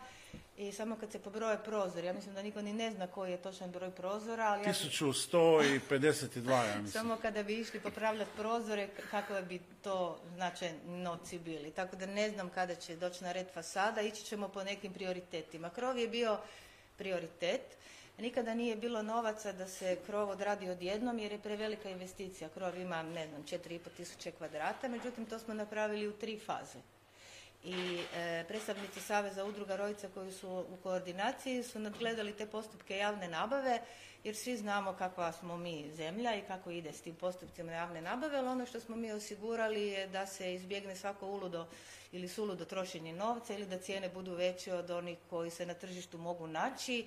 i 0.58 0.72
samo 0.72 0.96
kad 0.96 1.12
se 1.12 1.20
pobroje 1.20 1.58
prozori, 1.64 2.08
ja 2.08 2.14
mislim 2.14 2.36
da 2.36 2.42
niko 2.42 2.62
ni 2.62 2.74
ne 2.74 2.92
zna 2.92 3.08
koji 3.08 3.32
je 3.32 3.38
točan 3.38 3.72
broj 3.72 3.92
prozora, 3.92 4.44
ali... 4.44 4.66
1152, 4.66 6.52
ja 6.52 6.82
mislim. 6.82 6.88
Samo 6.88 7.18
kada 7.22 7.44
bi 7.44 7.60
išli 7.60 7.80
popravljati 7.80 8.32
prozore, 8.38 8.90
kako 9.12 9.42
bi 9.42 9.62
to 9.84 10.20
znači 10.36 10.70
noci 10.86 11.40
bili. 11.40 11.72
Tako 11.72 11.96
da 11.96 12.06
ne 12.06 12.30
znam 12.30 12.50
kada 12.50 12.75
će 12.75 12.96
doći 12.96 13.24
na 13.24 13.32
red 13.32 13.48
fasada, 13.54 14.02
ići 14.02 14.24
ćemo 14.24 14.48
po 14.48 14.64
nekim 14.64 14.94
prioritetima. 14.94 15.70
Krov 15.70 15.98
je 15.98 16.08
bio 16.08 16.38
prioritet. 16.98 17.78
Nikada 18.18 18.54
nije 18.54 18.76
bilo 18.76 19.02
novaca 19.02 19.52
da 19.52 19.68
se 19.68 19.98
krov 20.06 20.30
odradi 20.30 20.70
odjednom 20.70 21.20
jer 21.20 21.32
je 21.32 21.40
prevelika 21.40 21.90
investicija. 21.90 22.50
Krov 22.50 22.78
ima, 22.78 23.04
ne 23.04 23.28
znam, 23.28 23.44
4,5 23.44 23.80
tisuće 23.98 24.32
kvadrata, 24.32 24.88
međutim 24.88 25.26
to 25.26 25.40
smo 25.40 25.54
napravili 25.54 26.08
u 26.08 26.14
tri 26.14 26.40
faze. 26.40 26.80
I 27.64 28.00
e, 28.16 28.44
predstavnici 28.48 29.00
Saveza 29.00 29.46
udruga 29.46 29.76
Rojica 29.76 30.08
koji 30.14 30.32
su 30.32 30.50
u 30.50 30.78
koordinaciji 30.84 31.64
su 31.64 31.80
nadgledali 31.80 32.34
te 32.34 32.46
postupke 32.46 32.98
javne 32.98 33.28
nabave 33.28 33.82
jer 34.24 34.36
svi 34.36 34.58
znamo 34.58 34.94
kakva 34.94 35.32
smo 35.32 35.58
mi 35.58 35.92
zemlja 35.92 36.36
i 36.36 36.42
kako 36.48 36.72
ide 36.72 36.94
s 36.94 37.02
tim 37.02 37.16
postupcima 37.16 37.72
javne 37.72 38.02
nabave, 38.02 38.38
ali 38.38 38.48
ono 38.48 38.66
što 38.66 38.80
smo 38.80 38.96
mi 38.96 39.12
osigurali 39.12 39.88
je 39.88 40.08
da 40.08 40.26
se 40.26 40.54
izbjegne 40.54 40.96
svako 40.96 41.28
uludo 41.28 41.68
ili 42.12 42.28
suludo 42.28 42.66
trošenje 42.66 43.14
novca 43.14 43.54
ili 43.54 43.66
da 43.66 43.78
cijene 43.78 44.10
budu 44.10 44.34
veće 44.34 44.74
od 44.74 44.90
onih 44.90 45.18
koji 45.30 45.52
se 45.52 45.66
na 45.66 45.74
tržištu 45.74 46.18
mogu 46.18 46.48
naći. 46.48 47.06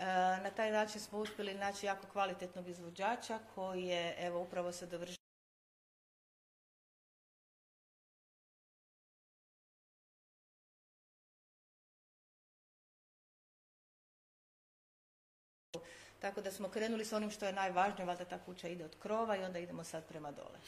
E, 0.00 0.04
na 0.42 0.50
taj 0.50 0.70
način 0.70 1.00
smo 1.00 1.18
uspjeli 1.18 1.54
naći 1.54 1.86
jako 1.86 2.06
kvalitetnog 2.06 2.68
izvođača 2.68 3.38
koji 3.54 3.84
je 3.84 4.16
evo 4.18 4.40
upravo 4.42 4.72
se 4.72 4.86
dovršio 4.86 5.20
Tako 16.20 16.40
da 16.40 16.50
smo 16.52 16.68
krenuli 16.68 17.04
s 17.04 17.12
onim 17.12 17.30
što 17.30 17.46
je 17.46 17.52
najvažnije, 17.52 18.06
valjda 18.06 18.24
ta 18.24 18.38
kuća 18.38 18.68
ide 18.68 18.84
od 18.84 18.96
krova 19.02 19.36
i 19.36 19.42
onda 19.42 19.58
idemo 19.58 19.84
sad 19.84 20.04
prema 20.08 20.30
dole. 20.30 20.58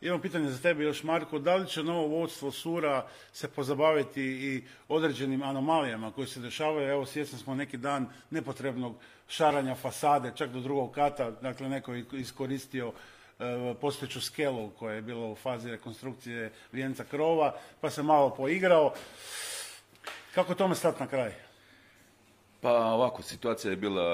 Imam 0.00 0.20
pitanje 0.20 0.50
za 0.50 0.62
tebe 0.62 0.84
još 0.84 1.02
Marko, 1.02 1.38
da 1.38 1.56
li 1.56 1.68
će 1.68 1.82
novo 1.82 2.06
vodstvo 2.06 2.52
Sura 2.52 3.06
se 3.32 3.48
pozabaviti 3.48 4.22
i 4.22 4.64
određenim 4.88 5.42
anomalijama 5.42 6.12
koje 6.12 6.26
se 6.26 6.40
dešavaju? 6.40 6.88
Evo 6.88 7.06
svjesni 7.06 7.38
smo 7.38 7.54
neki 7.54 7.76
dan 7.76 8.06
nepotrebnog 8.30 8.96
šaranja 9.28 9.74
fasade, 9.74 10.32
čak 10.34 10.50
do 10.50 10.60
drugog 10.60 10.92
kata, 10.94 11.30
dakle 11.30 11.68
neko 11.68 11.94
je 11.94 12.04
iskoristio 12.12 12.92
e, 13.38 13.74
postojeću 13.80 14.20
skelu 14.20 14.70
koja 14.70 14.94
je 14.94 15.02
bila 15.02 15.26
u 15.26 15.34
fazi 15.36 15.70
rekonstrukcije 15.70 16.52
vijenca 16.72 17.04
krova, 17.04 17.56
pa 17.80 17.90
se 17.90 18.02
malo 18.02 18.30
poigrao. 18.30 18.94
Kako 20.34 20.54
tome 20.54 20.74
stati 20.74 21.00
na 21.00 21.06
kraj? 21.06 21.43
Pa 22.64 22.84
ovako, 22.84 23.22
situacija 23.22 23.70
je 23.70 23.76
bila, 23.76 24.04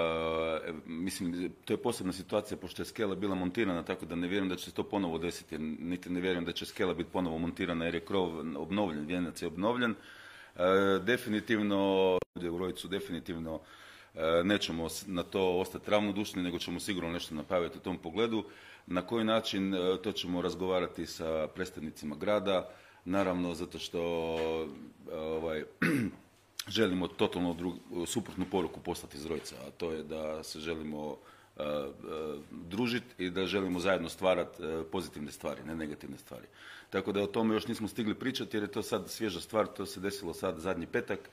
e, 0.67 0.73
mislim, 0.87 1.53
to 1.65 1.73
je 1.73 1.83
posebna 1.83 2.13
situacija 2.13 2.57
pošto 2.57 2.83
je 2.83 2.87
skela 2.87 3.15
bila 3.15 3.35
montirana, 3.35 3.83
tako 3.83 4.07
da 4.07 4.15
ne 4.15 4.29
vjerujem 4.29 4.49
da 4.49 4.57
će 4.57 4.65
se 4.65 4.75
to 4.75 4.83
ponovo 4.83 5.19
desiti, 5.19 5.59
niti 5.59 6.11
ne 6.11 6.21
vjerujem 6.21 6.45
da 6.45 6.53
će 6.53 6.67
skela 6.67 6.95
biti 6.95 7.11
ponovo 7.13 7.39
montirana 7.39 7.85
jer 7.85 7.95
je 7.95 8.05
krov 8.05 8.39
obnovljen, 8.57 9.07
vijenac 9.07 9.43
je 9.43 9.49
obnovljen. 9.49 9.91
E, 9.91 10.63
definitivno, 11.03 12.19
u 12.53 12.59
Rojcu 12.59 12.89
definitivno 12.89 13.61
e, 14.15 14.45
nećemo 14.45 14.89
na 15.07 15.23
to 15.23 15.59
ostati 15.59 15.91
ravnodušni, 15.91 16.43
nego 16.43 16.59
ćemo 16.59 16.81
sigurno 16.81 17.11
nešto 17.11 17.35
napraviti 17.35 17.79
u 17.79 17.81
tom 17.81 17.99
pogledu. 17.99 18.45
Na 18.87 19.03
koji 19.03 19.25
način, 19.25 19.75
to 20.03 20.13
ćemo 20.13 20.43
razgovarati 20.43 21.07
sa 21.07 21.49
predstavnicima 21.55 22.17
grada, 22.17 22.71
naravno 23.05 23.55
zato 23.55 23.79
što 23.79 24.01
ovaj, 25.13 25.65
želimo 26.69 27.09
totalno 27.09 27.57
suprotnu 28.07 28.47
poruku 28.51 28.81
poslati 28.81 29.17
iz 29.17 29.27
Rojca, 29.27 29.57
a 29.67 29.71
to 29.71 29.93
je 29.93 30.03
da 30.03 30.43
se 30.43 30.61
želimo 30.61 31.17
e, 31.57 31.63
e, 31.63 31.87
družiti 32.51 33.25
i 33.25 33.31
da 33.31 33.47
želimo 33.47 33.81
zajedno 33.81 34.09
stvarati 34.09 34.63
e, 34.63 34.83
pozitivne 34.93 35.33
stvari, 35.33 35.61
ne 35.65 35.75
negativne 35.75 36.19
stvari. 36.19 36.47
Tako 36.91 37.13
da 37.13 37.23
o 37.23 37.27
tome 37.27 37.55
još 37.55 37.67
nismo 37.67 37.89
stigli 37.89 38.15
pričati 38.15 38.57
jer 38.57 38.65
je 38.65 38.73
to 38.73 38.83
sad 38.83 39.11
svježa 39.11 39.41
stvar, 39.41 39.67
to 39.67 39.87
se 39.87 40.01
desilo 40.01 40.35
sad 40.35 40.59
zadnji 40.59 40.87
petak 40.87 41.31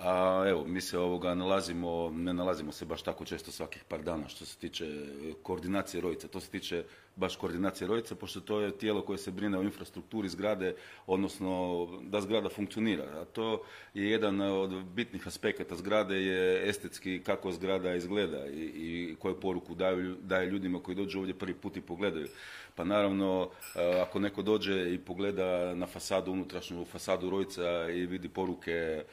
a 0.00 0.44
evo, 0.48 0.64
mi 0.66 0.80
se 0.80 0.98
ovoga 0.98 1.34
nalazimo, 1.34 2.10
ne 2.10 2.34
nalazimo 2.34 2.72
se 2.72 2.84
baš 2.84 3.02
tako 3.02 3.24
često 3.24 3.52
svakih 3.52 3.84
par 3.84 4.02
dana 4.02 4.28
što 4.28 4.44
se 4.44 4.58
tiče 4.58 4.84
e, 4.86 5.32
koordinacije 5.42 6.00
rojica. 6.00 6.28
To 6.28 6.40
se 6.40 6.50
tiče 6.50 6.84
baš 7.16 7.36
koordinacije 7.36 7.88
rojica, 7.88 8.14
pošto 8.14 8.40
to 8.40 8.60
je 8.60 8.78
tijelo 8.78 9.02
koje 9.02 9.18
se 9.18 9.30
brine 9.30 9.58
o 9.58 9.62
infrastrukturi 9.62 10.28
zgrade, 10.28 10.74
odnosno 11.06 11.86
da 12.02 12.20
zgrada 12.20 12.48
funkcionira. 12.48 13.04
A 13.04 13.24
to 13.24 13.62
je 13.94 14.10
jedan 14.10 14.40
od 14.40 14.84
bitnih 14.84 15.26
aspekata 15.26 15.76
zgrade 15.76 16.16
je 16.16 16.68
estetski 16.68 17.22
kako 17.26 17.52
zgrada 17.52 17.94
izgleda 17.94 18.46
i, 18.46 18.62
i 18.74 19.16
koju 19.18 19.40
poruku 19.40 19.74
daju, 19.74 20.16
daje 20.22 20.46
ljudima 20.46 20.82
koji 20.82 20.94
dođu 20.94 21.18
ovdje 21.18 21.34
prvi 21.34 21.54
put 21.54 21.76
i 21.76 21.80
pogledaju. 21.80 22.28
Pa 22.74 22.84
naravno, 22.84 23.50
e, 23.76 24.00
ako 24.00 24.18
neko 24.18 24.42
dođe 24.42 24.94
i 24.94 24.98
pogleda 24.98 25.74
na 25.74 25.86
fasadu, 25.86 26.32
unutrašnju 26.32 26.84
fasadu 26.84 27.30
rojica 27.30 27.88
i 27.90 28.06
vidi 28.06 28.28
poruke 28.28 29.04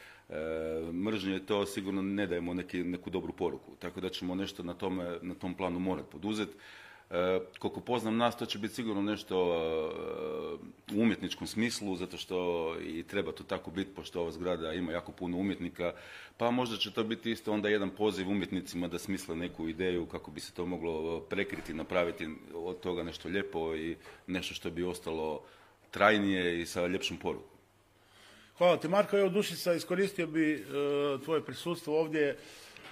mržnje, 0.94 1.40
to 1.40 1.66
sigurno 1.66 2.02
ne 2.02 2.28
dajemo 2.28 2.54
neki, 2.54 2.84
neku 2.84 3.10
dobru 3.10 3.34
poruku. 3.34 3.76
Tako 3.80 4.02
da 4.02 4.10
ćemo 4.10 4.36
nešto 4.36 4.64
na, 4.64 4.74
tome, 4.74 5.20
na 5.22 5.36
tom 5.36 5.54
planu 5.54 5.80
morati 5.80 6.10
poduzeti. 6.12 6.54
E, 7.10 7.40
koliko 7.60 7.80
poznam 7.80 8.18
nas, 8.18 8.38
to 8.38 8.46
će 8.46 8.60
biti 8.60 8.74
sigurno 8.74 9.02
nešto 9.02 9.36
e, 9.36 10.96
u 10.96 11.02
umjetničkom 11.02 11.48
smislu, 11.48 11.96
zato 11.96 12.18
što 12.18 12.76
i 12.82 13.04
treba 13.04 13.32
to 13.32 13.44
tako 13.44 13.72
biti, 13.72 13.92
pošto 13.96 14.22
ova 14.22 14.32
zgrada 14.32 14.74
ima 14.74 14.92
jako 14.92 15.12
puno 15.12 15.38
umjetnika, 15.38 15.94
pa 16.38 16.52
možda 16.52 16.78
će 16.78 16.94
to 16.94 17.04
biti 17.04 17.32
isto 17.32 17.54
onda 17.54 17.70
jedan 17.70 17.90
poziv 17.90 18.30
umjetnicima 18.30 18.88
da 18.88 19.00
smisle 19.00 19.36
neku 19.36 19.70
ideju 19.70 20.06
kako 20.06 20.32
bi 20.32 20.40
se 20.40 20.54
to 20.54 20.66
moglo 20.66 21.20
prekriti, 21.20 21.74
napraviti 21.74 22.30
od 22.54 22.80
toga 22.80 23.04
nešto 23.04 23.30
lijepo 23.30 23.76
i 23.76 23.96
nešto 24.28 24.54
što 24.54 24.70
bi 24.70 24.84
ostalo 24.84 25.42
trajnije 25.92 26.62
i 26.62 26.66
sa 26.66 26.88
ljepšom 26.88 27.18
porukom. 27.18 27.55
Hvala 28.58 28.78
ti 28.78 28.88
Marko. 28.88 29.18
Evo 29.18 29.30
Dušica, 29.30 29.74
iskoristio 29.74 30.28
bi 30.28 30.54
e, 30.54 30.64
tvoje 31.24 31.46
prisustvo 31.46 32.00
ovdje 32.00 32.38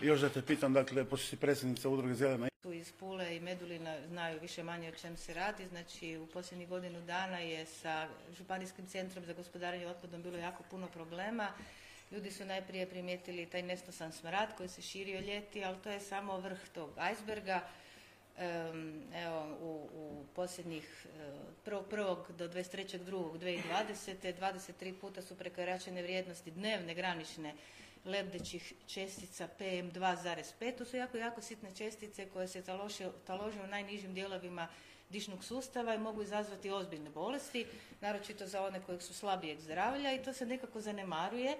još 0.02 0.20
da 0.20 0.30
te 0.30 0.42
pitam, 0.42 0.74
dakle, 0.74 1.06
pošto 1.06 1.28
si 1.28 1.38
predsjednica 1.38 1.90
udruge 1.90 2.14
Zelena 2.14 2.48
tu 2.64 2.74
iz 2.74 2.92
Pule 2.92 3.36
i 3.36 3.40
Medulina 3.40 4.08
znaju 4.08 4.40
više 4.40 4.64
manje 4.64 4.90
o 4.90 4.96
čem 4.96 5.18
se 5.18 5.34
radi. 5.34 5.68
Znači 5.68 6.18
u 6.18 6.28
posljednjih 6.28 6.70
godinu 6.70 7.02
dana 7.02 7.40
je 7.40 7.66
sa 7.66 8.08
Županijskim 8.38 8.88
centrom 8.88 9.26
za 9.26 9.34
gospodarenje 9.34 9.88
otpadom 9.88 10.22
bilo 10.24 10.38
jako 10.38 10.64
puno 10.72 10.88
problema. 10.88 11.48
Ljudi 12.12 12.32
su 12.32 12.46
najprije 12.46 12.90
primijetili 12.90 13.46
taj 13.46 13.62
nestosan 13.62 14.12
smrad 14.12 14.56
koji 14.58 14.70
se 14.70 14.82
širio 14.82 15.20
ljeti, 15.20 15.64
ali 15.64 15.78
to 15.84 15.90
je 15.90 16.00
samo 16.00 16.38
vrh 16.40 16.60
tog 16.74 16.90
iceberga. 17.12 17.62
Evo, 19.14 19.58
u, 19.62 19.90
u 19.94 20.26
posljednjih 20.36 21.08
prvog, 21.66 21.86
prvog 21.90 22.32
do 22.38 22.48
23.2.2020. 22.48 24.34
23 24.40 24.94
puta 25.02 25.22
su 25.22 25.38
prekoračene 25.38 26.02
vrijednosti 26.02 26.52
dnevne 26.52 26.94
granične 26.94 27.54
lebdećih 28.06 28.74
čestica 28.88 29.48
PM2,5. 29.60 30.78
To 30.78 30.86
su 30.86 30.98
jako, 30.98 31.18
jako 31.18 31.42
sitne 31.42 31.76
čestice 31.76 32.30
koje 32.30 32.48
se 32.48 32.62
talože, 32.62 33.10
talože 33.28 33.62
u 33.62 33.68
najnižim 33.68 34.14
dijelovima 34.14 34.68
dišnog 35.10 35.44
sustava 35.44 35.96
i 35.96 36.00
mogu 36.00 36.22
izazvati 36.22 36.72
ozbiljne 36.72 37.10
bolesti, 37.10 37.66
naročito 38.02 38.48
za 38.48 38.66
one 38.66 38.82
koji 38.86 39.02
su 39.02 39.14
slabijeg 39.14 39.60
zdravlja 39.60 40.14
i 40.14 40.24
to 40.24 40.34
se 40.34 40.46
nekako 40.46 40.82
zanemaruje. 40.82 41.58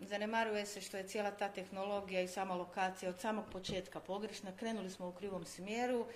Zanemaruje 0.00 0.66
se 0.66 0.80
što 0.80 0.96
je 0.96 1.08
cijela 1.08 1.30
ta 1.30 1.48
tehnologija 1.48 2.20
i 2.20 2.28
sama 2.28 2.54
lokacija 2.54 3.10
od 3.10 3.20
samog 3.20 3.44
početka 3.52 4.00
pogrešna. 4.00 4.56
Krenuli 4.56 4.90
smo 4.90 5.08
u 5.08 5.12
krivom 5.12 5.44
smjeru, 5.44 6.06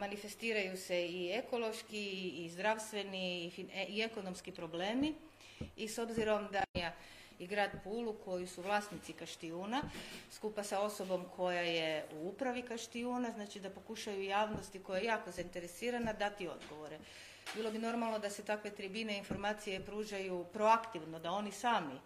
manifestiraju 0.00 0.76
se 0.76 1.06
i 1.06 1.30
ekološki 1.32 2.28
i 2.28 2.50
zdravstveni 2.50 3.52
i, 3.88 4.02
ekonomski 4.02 4.52
problemi 4.52 5.14
i 5.76 5.88
s 5.88 5.98
obzirom 5.98 6.48
da 6.52 6.64
i 7.38 7.46
grad 7.46 7.70
Pulu 7.84 8.14
koji 8.24 8.46
su 8.46 8.62
vlasnici 8.62 9.12
Kaštijuna 9.12 9.82
skupa 10.32 10.62
sa 10.62 10.80
osobom 10.80 11.24
koja 11.36 11.60
je 11.60 12.06
u 12.12 12.28
upravi 12.28 12.62
Kaštijuna, 12.62 13.30
znači 13.30 13.60
da 13.60 13.70
pokušaju 13.70 14.22
javnosti 14.22 14.82
koja 14.82 14.98
je 14.98 15.04
jako 15.04 15.30
zainteresirana 15.30 16.12
dati 16.12 16.48
odgovore. 16.48 16.98
Bilo 17.54 17.70
bi 17.70 17.78
normalno 17.78 18.18
da 18.18 18.30
se 18.30 18.44
takve 18.44 18.70
tribine 18.70 19.18
informacije 19.18 19.84
pružaju 19.84 20.44
proaktivno, 20.52 21.18
da 21.18 21.30
oni 21.30 21.52
sami 21.52 22.00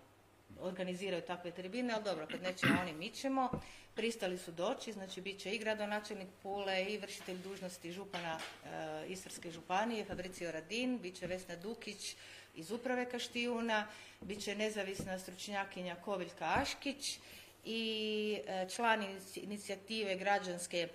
organiziraju 0.63 1.23
takve 1.23 1.51
tribine, 1.51 1.95
ali 1.95 2.05
dobro, 2.05 2.27
kad 2.27 2.43
nećemo 2.43 2.81
oni 2.81 2.93
mi 2.93 3.11
ćemo. 3.11 3.51
Pristali 3.95 4.39
su 4.39 4.53
doći, 4.53 4.93
znači 4.93 5.21
bit 5.21 5.41
će 5.41 5.51
i 5.55 5.59
gradonačelnik 5.59 6.29
Pule 6.43 6.85
i 6.85 6.99
vršitelj 6.99 7.39
dužnosti 7.39 7.93
župana 7.93 8.39
e, 8.39 9.05
Istarske 9.09 9.51
županije, 9.51 10.05
Fabricio 10.05 10.53
Radin, 10.53 10.99
bit 10.99 11.19
će 11.19 11.27
Vesna 11.27 11.57
Dukić, 11.57 12.17
iz 12.55 12.71
uprave 12.71 13.11
Kaštijuna, 13.11 13.87
bit 14.21 14.43
će 14.43 14.55
nezavisna 14.55 15.19
stručnjakinja 15.19 15.97
Koviljka 16.05 16.53
Aškić 16.57 17.19
i 17.65 18.39
e, 18.47 18.69
član 18.69 19.19
inicijative 19.37 20.17
građanske 20.17 20.89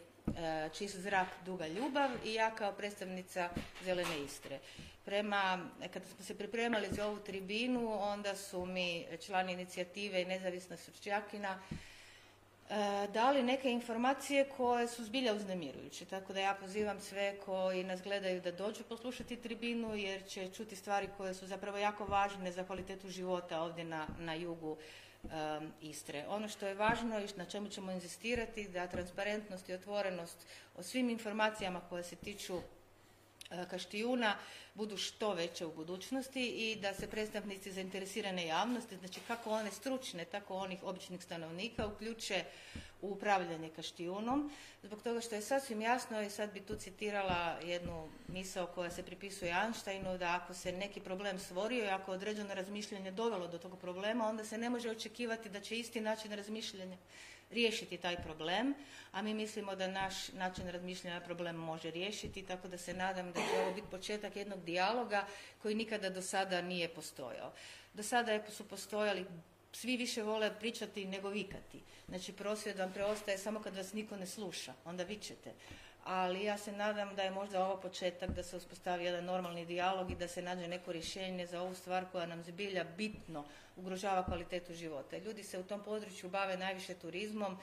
čist 0.78 0.96
zrak, 0.96 1.28
duga 1.46 1.68
ljubav 1.68 2.10
i 2.26 2.34
ja 2.34 2.56
kao 2.56 2.72
predstavnica 2.72 3.50
Zelene 3.84 4.24
Istre. 4.26 4.60
Prema, 5.06 5.70
kada 5.94 6.06
smo 6.06 6.26
se 6.26 6.38
pripremali 6.38 6.88
za 6.92 7.08
ovu 7.08 7.20
tribinu, 7.20 8.00
onda 8.02 8.36
su 8.36 8.66
mi 8.66 9.06
člani 9.26 9.54
inicijative 9.54 10.22
i 10.22 10.26
nezavisna 10.26 10.78
stručnjakinja 10.78 11.60
E, 12.70 13.08
dali 13.14 13.44
neke 13.44 13.72
informacije 13.72 14.50
koje 14.58 14.88
su 14.88 15.04
zbilja 15.04 15.34
uznemirujuće. 15.34 16.06
Tako 16.06 16.34
da 16.34 16.40
ja 16.40 16.54
pozivam 16.54 17.00
sve 17.00 17.38
koji 17.46 17.84
nas 17.84 18.02
gledaju 18.02 18.42
da 18.42 18.52
dođu 18.52 18.84
poslušati 18.84 19.36
tribinu 19.36 19.96
jer 19.96 20.28
će 20.28 20.50
čuti 20.50 20.76
stvari 20.76 21.08
koje 21.18 21.34
su 21.34 21.48
zapravo 21.48 21.78
jako 21.78 22.06
važne 22.06 22.52
za 22.52 22.64
kvalitetu 22.64 23.10
života 23.10 23.62
ovdje 23.62 23.84
na, 23.84 24.08
na 24.20 24.34
jugu 24.34 24.78
Istre. 25.82 26.26
Ono 26.28 26.48
što 26.48 26.68
je 26.68 26.74
važno 26.74 27.20
i 27.20 27.28
na 27.36 27.46
čemu 27.46 27.70
ćemo 27.70 27.92
inzistirati 27.92 28.68
da 28.68 28.88
transparentnost 28.88 29.70
i 29.70 29.74
otvorenost 29.74 30.38
o 30.76 30.84
svim 30.84 31.10
informacijama 31.10 31.82
koje 31.90 32.04
se 32.04 32.16
tiču 32.16 32.60
Kaštijuna 33.70 34.38
budu 34.74 34.98
što 34.98 35.34
veće 35.34 35.66
u 35.66 35.74
budućnosti 35.74 36.48
i 36.48 36.76
da 36.82 36.94
se 36.94 37.08
predstavnici 37.08 37.72
zainteresirane 37.72 38.48
javnosti, 38.48 38.98
znači 38.98 39.20
kako 39.28 39.52
one 39.52 39.72
stručne, 39.72 40.26
tako 40.26 40.56
onih 40.56 40.84
običnih 40.84 41.24
stanovnika 41.24 41.88
uključe 41.88 42.44
u 43.02 43.12
upravljanje 43.12 43.70
Kaštijunom, 43.70 44.52
zbog 44.84 45.02
toga 45.02 45.22
što 45.22 45.36
je 45.36 45.42
sasvim 45.42 45.82
jasno 45.82 46.22
i 46.22 46.30
sad 46.30 46.54
bi 46.54 46.60
tu 46.60 46.76
citirala 46.76 47.60
jednu 47.64 48.10
misao 48.28 48.68
koja 48.68 48.92
se 48.92 49.04
pripisuje 49.04 49.56
Einsteinu 49.64 50.18
da 50.18 50.40
ako 50.42 50.54
se 50.54 50.72
neki 50.72 51.00
problem 51.00 51.40
stvorio 51.40 51.86
i 51.86 51.90
ako 51.90 52.12
određeno 52.12 52.54
razmišljanje 52.54 53.12
dovelo 53.12 53.48
do 53.48 53.58
tog 53.58 53.80
problema, 53.80 54.28
onda 54.28 54.46
se 54.46 54.58
ne 54.58 54.70
može 54.70 54.90
očekivati 54.90 55.50
da 55.50 55.62
će 55.62 55.80
isti 55.80 56.02
način 56.02 56.34
razmišljanja 56.34 56.98
riješiti 57.52 57.98
taj 57.98 58.16
problem, 58.24 58.74
a 59.12 59.22
mi 59.22 59.34
mislimo 59.34 59.76
da 59.76 59.88
naš 59.88 60.30
način 60.34 60.70
razmišljanja 60.70 61.22
problem 61.22 61.56
može 61.56 61.92
riješiti, 61.92 62.44
tako 62.44 62.68
da 62.68 62.78
se 62.78 62.94
nadam 62.94 63.32
da 63.32 63.40
će 63.40 63.62
ovo 63.62 63.74
biti 63.74 63.88
početak 63.92 64.36
jednog 64.36 64.64
dijaloga 64.64 65.28
koji 65.62 65.76
nikada 65.76 66.10
do 66.10 66.22
sada 66.22 66.62
nije 66.62 66.90
postojao. 66.90 67.54
Do 67.94 68.04
sada 68.04 68.40
su 68.52 68.68
postojali 68.68 69.26
svi 69.72 69.98
više 69.98 70.24
vole 70.24 70.60
pričati 70.60 71.06
nego 71.06 71.30
vikati. 71.30 71.82
Znači 72.08 72.34
prosvjed 72.34 72.80
vam 72.80 72.94
preostaje 72.94 73.38
samo 73.38 73.62
kad 73.62 73.76
vas 73.76 73.94
niko 73.94 74.18
ne 74.18 74.26
sluša, 74.26 74.74
onda 74.86 75.04
vičete 75.04 75.54
ali 76.06 76.44
ja 76.44 76.58
se 76.58 76.72
nadam 76.72 77.16
da 77.16 77.24
je 77.24 77.32
možda 77.32 77.66
ovo 77.66 77.82
početak 77.82 78.30
da 78.30 78.44
se 78.44 78.58
uspostavi 78.58 79.06
jedan 79.06 79.26
normalni 79.26 79.66
dijalog 79.66 80.12
i 80.12 80.16
da 80.16 80.28
se 80.28 80.42
nađe 80.42 80.68
neko 80.68 80.92
rješenje 80.92 81.48
za 81.48 81.62
ovu 81.62 81.76
stvar 81.76 82.06
koja 82.12 82.26
nam 82.26 82.44
zbilja 82.44 82.84
bitno 82.98 83.46
ugrožava 83.76 84.26
kvalitetu 84.26 84.74
života. 84.74 85.18
Ljudi 85.18 85.44
se 85.44 85.60
u 85.60 85.64
tom 85.64 85.84
području 85.84 86.30
bave 86.30 86.58
najviše 86.58 86.94
turizmom, 86.94 87.58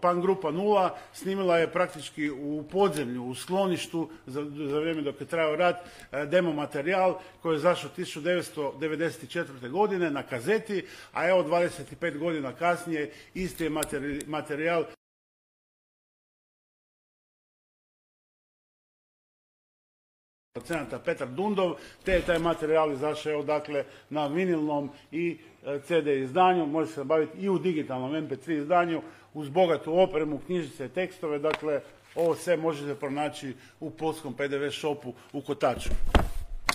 pan, 0.00 0.20
grupa 0.20 0.50
Nula 0.50 0.96
snimila 1.12 1.58
je 1.58 1.72
praktički 1.72 2.30
u 2.30 2.64
podzemlju, 2.72 3.24
u 3.24 3.34
skloništu 3.34 4.10
za, 4.26 4.40
vrijeme 4.80 5.02
dok 5.02 5.20
je 5.20 5.26
trajao 5.26 5.56
rat 5.56 5.76
e, 6.12 6.26
demo 6.26 6.52
materijal 6.52 7.18
koji 7.42 7.54
je 7.54 7.58
zašao 7.58 7.90
1994. 7.96 9.70
godine 9.70 10.10
na 10.10 10.22
kazeti, 10.22 10.84
a 11.12 11.28
evo 11.28 11.42
25 11.42 12.18
godina 12.18 12.52
kasnije 12.52 13.12
isti 13.34 13.64
je 13.64 13.70
materijal 14.26 14.84
procenata 20.56 20.98
Petar 20.98 21.28
Dundov, 21.28 21.74
te 22.04 22.12
je 22.12 22.22
taj 22.24 22.38
materijal 22.38 22.92
izašao 22.92 23.42
dakle 23.42 23.84
na 24.10 24.26
vinilnom 24.26 24.90
i 25.12 25.36
e, 25.66 25.80
CD 25.84 26.06
izdanju, 26.06 26.66
može 26.66 26.92
se 26.92 27.04
baviti 27.04 27.38
i 27.38 27.48
u 27.48 27.58
digitalnom 27.58 28.12
MP3 28.12 28.62
izdanju 28.62 29.02
uz 29.34 29.48
bogatu 29.48 29.98
opremu, 29.98 30.40
knjižice, 30.46 30.88
tekstove, 30.88 31.38
dakle 31.38 31.80
ovo 32.14 32.34
sve 32.34 32.56
možete 32.56 32.94
pronaći 32.94 33.52
u 33.80 33.90
polskom 33.90 34.34
PDV 34.34 34.70
shopu 34.70 35.12
u 35.32 35.40
Kotaču. 35.40 35.90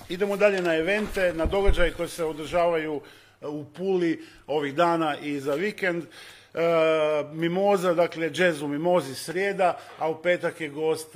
Idemo 0.09 0.37
dalje 0.37 0.61
na 0.61 0.75
evente, 0.75 1.33
na 1.33 1.45
događaje 1.45 1.93
koji 1.93 2.09
se 2.09 2.25
održavaju 2.25 3.01
u 3.41 3.65
Puli 3.65 4.21
ovih 4.47 4.75
dana 4.75 5.17
i 5.17 5.39
za 5.39 5.53
vikend. 5.53 6.03
Mimoza, 7.33 7.93
dakle 7.93 8.31
jazz 8.33 8.61
u 8.61 8.67
Mimozi 8.67 9.15
srijeda, 9.15 9.77
a 9.99 10.09
u 10.09 10.21
petak 10.21 10.61
je 10.61 10.69
gost, 10.69 11.15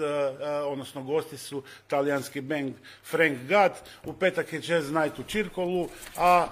odnosno 0.65 1.03
gosti 1.03 1.37
su 1.37 1.63
talijanski 1.87 2.41
band 2.41 2.73
Frank 3.03 3.37
Gatt, 3.47 3.75
u 4.05 4.13
petak 4.13 4.53
je 4.53 4.61
jazz 4.63 4.91
night 4.91 5.19
u 5.19 5.23
Čirkolu, 5.23 5.89
a 6.17 6.47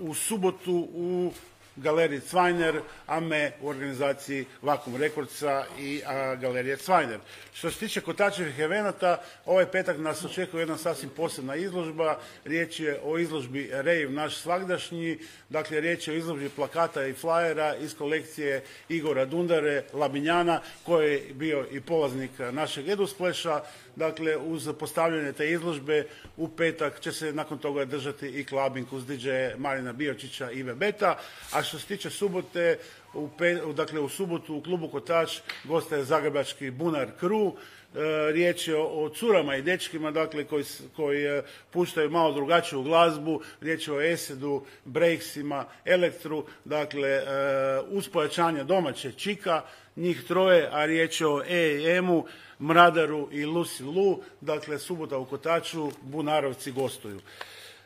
u 0.00 0.14
subotu 0.14 0.88
u 0.94 1.32
galeriji 1.76 2.20
Cvajner, 2.20 2.80
a 3.06 3.20
me 3.20 3.52
u 3.60 3.68
organizaciji 3.68 4.44
Vakum 4.62 4.96
Rekordca 4.96 5.64
i 5.78 6.00
galerije 6.40 6.76
Cvajner. 6.76 7.18
Što 7.54 7.70
se 7.70 7.78
tiče 7.78 8.00
kotačevih 8.00 8.58
evenata, 8.58 9.22
ovaj 9.46 9.66
petak 9.66 9.98
nas 9.98 10.24
očekuje 10.24 10.60
jedna 10.60 10.76
sasvim 10.76 11.10
posebna 11.16 11.56
izložba. 11.56 12.18
Riječ 12.44 12.80
je 12.80 13.00
o 13.04 13.18
izložbi 13.18 13.70
Rejv 13.72 14.12
naš 14.12 14.36
svagdašnji, 14.36 15.18
dakle 15.48 15.80
riječ 15.80 16.08
je 16.08 16.14
o 16.14 16.16
izložbi 16.16 16.48
plakata 16.48 17.06
i 17.06 17.12
flajera 17.12 17.76
iz 17.76 17.96
kolekcije 17.96 18.64
Igora 18.88 19.24
Dundare, 19.24 19.84
Labinjana, 19.92 20.60
koji 20.82 21.12
je 21.12 21.34
bio 21.34 21.66
i 21.70 21.80
polaznik 21.80 22.30
našeg 22.52 22.88
Eduspleša. 22.88 23.60
Dakle, 23.96 24.36
uz 24.36 24.68
postavljanje 24.78 25.32
te 25.32 25.50
izložbe 25.50 26.06
u 26.36 26.48
petak 26.48 27.00
će 27.00 27.12
se 27.12 27.32
nakon 27.32 27.58
toga 27.58 27.84
držati 27.84 28.28
i 28.28 28.44
klabing 28.44 28.92
uz 28.92 29.06
DJ 29.06 29.30
Marina 29.58 29.92
Biočića 29.92 30.50
i 30.50 30.62
Beta, 30.62 31.18
a 31.52 31.62
što 31.62 31.78
se 31.78 31.86
tiče 31.86 32.10
subote, 32.10 32.78
u 33.14 33.72
dakle 33.72 34.00
u 34.00 34.08
subotu 34.08 34.56
u 34.56 34.62
klubu 34.62 34.88
Kotač 34.88 35.38
gostaje 35.64 36.04
zagrebački 36.04 36.70
Bunar 36.70 37.08
Kru. 37.20 37.52
E, 37.94 38.32
riječ 38.32 38.68
je 38.68 38.76
o, 38.76 39.08
curama 39.08 39.56
i 39.56 39.62
dečkima 39.62 40.10
dakle, 40.10 40.44
koji, 40.44 40.64
koji 40.96 41.24
e, 41.24 41.42
puštaju 41.70 42.10
malo 42.10 42.32
drugačiju 42.32 42.82
glazbu. 42.82 43.40
Riječ 43.60 43.88
je 43.88 43.94
o 43.94 44.00
Esedu, 44.00 44.64
Breaksima, 44.84 45.64
Elektru. 45.84 46.44
Dakle, 46.64 47.08
e, 47.08 47.22
uz 47.88 48.08
pojačanje 48.08 48.64
domaće 48.64 49.12
čika, 49.12 49.62
njih 49.96 50.24
troje, 50.28 50.68
a 50.72 50.84
riječ 50.84 51.20
je 51.20 51.26
o 51.26 51.42
EEM-u, 51.48 52.26
Mradaru 52.60 53.28
i 53.32 53.44
Lucy 53.44 53.94
Lu. 53.94 54.22
Dakle, 54.40 54.78
subota 54.78 55.18
u 55.18 55.24
Kotaču, 55.24 55.90
Bunarovci 56.02 56.72
gostuju. 56.72 57.20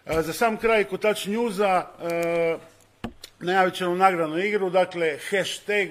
Za 0.07 0.33
sam 0.33 0.57
kraj 0.57 0.85
Kotač 0.85 1.27
Njuza 1.27 1.87
najavit 3.41 3.75
ćemo 3.75 3.95
nagradnu 3.95 4.39
igru, 4.39 4.71
dakle 4.71 5.19
hashtag, 5.31 5.89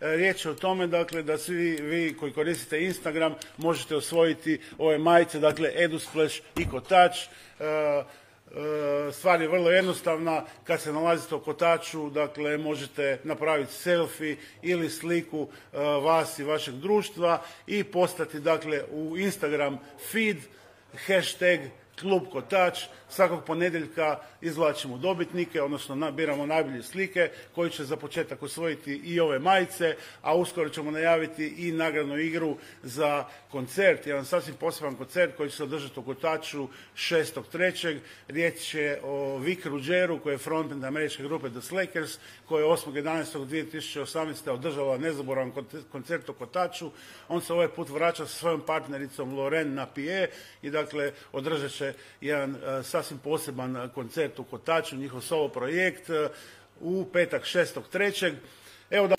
riječ 0.00 0.44
je 0.44 0.50
o 0.50 0.54
tome 0.54 0.86
dakle, 0.86 1.22
da 1.22 1.38
svi 1.38 1.70
vi 1.82 2.16
koji 2.20 2.32
koristite 2.32 2.84
Instagram 2.84 3.34
možete 3.56 3.96
osvojiti 3.96 4.60
ove 4.78 4.98
majice, 4.98 5.38
dakle 5.38 5.72
EduSplash 5.74 6.40
i 6.56 6.68
kotač. 6.68 7.18
E, 7.18 7.64
e, 7.64 8.04
stvar 9.12 9.42
je 9.42 9.48
vrlo 9.48 9.70
jednostavna, 9.70 10.44
kad 10.64 10.80
se 10.80 10.92
nalazite 10.92 11.34
u 11.34 11.40
kotaču, 11.40 12.10
dakle 12.10 12.58
možete 12.58 13.18
napraviti 13.24 13.72
selfie 13.72 14.36
ili 14.62 14.90
sliku 14.90 15.48
vas 16.02 16.38
i 16.38 16.44
vašeg 16.44 16.74
društva 16.74 17.42
i 17.66 17.84
postati 17.84 18.40
dakle 18.40 18.82
u 18.90 19.16
Instagram 19.16 19.78
feed 20.12 20.36
hashtag 21.06 21.60
klub 22.00 22.22
Kotač. 22.32 22.84
Svakog 23.08 23.44
ponedjeljka 23.44 24.18
izvlačimo 24.40 24.98
dobitnike, 24.98 25.62
odnosno 25.62 25.94
nabiramo 25.94 26.46
najbolje 26.46 26.82
slike 26.82 27.30
koji 27.54 27.70
će 27.70 27.84
za 27.84 27.96
početak 27.96 28.42
osvojiti 28.42 29.00
i 29.04 29.20
ove 29.20 29.38
majice, 29.38 29.96
a 30.22 30.36
uskoro 30.36 30.68
ćemo 30.68 30.90
najaviti 30.90 31.54
i 31.58 31.72
nagradnu 31.72 32.18
igru 32.18 32.56
za 32.82 33.24
koncert, 33.50 34.06
jedan 34.06 34.24
sasvim 34.24 34.54
poseban 34.54 34.94
koncert 34.94 35.36
koji 35.36 35.50
će 35.50 35.56
se 35.56 35.62
održati 35.62 36.00
u 36.00 36.02
Kotaču 36.02 36.68
6.3. 36.94 37.98
Riječ 38.28 38.74
je 38.74 39.00
o 39.02 39.38
Vic 39.38 39.64
Ruggeru 39.64 40.18
koji 40.18 40.34
je 40.34 40.38
frontman 40.38 40.84
američke 40.84 41.22
grupe 41.22 41.50
The 41.50 41.60
Slakers 41.60 42.18
koja 42.46 42.64
je 42.64 42.70
8.11.2018. 42.70 44.50
održala 44.50 44.98
nezaboravan 44.98 45.52
koncert 45.92 46.28
u 46.28 46.32
Kotaču. 46.32 46.90
On 47.28 47.40
se 47.40 47.52
ovaj 47.52 47.68
put 47.68 47.88
vraća 47.88 48.26
sa 48.26 48.38
svojom 48.38 48.60
partnericom 48.60 49.34
Loren 49.34 49.74
Napije 49.74 50.30
i 50.62 50.70
dakle 50.70 51.12
održat 51.32 51.70
će 51.70 51.87
jedan 52.20 52.56
e, 52.56 52.82
sasvim 52.82 53.18
poseban 53.18 53.90
koncert 53.94 54.38
u 54.38 54.44
Kotaču, 54.44 54.96
njihov 54.96 55.20
solo 55.20 55.48
projekt 55.48 56.10
e, 56.10 56.28
u 56.80 57.06
petak 57.12 57.42
6.3. 57.42 58.34
Evo 58.90 59.08
da 59.08 59.14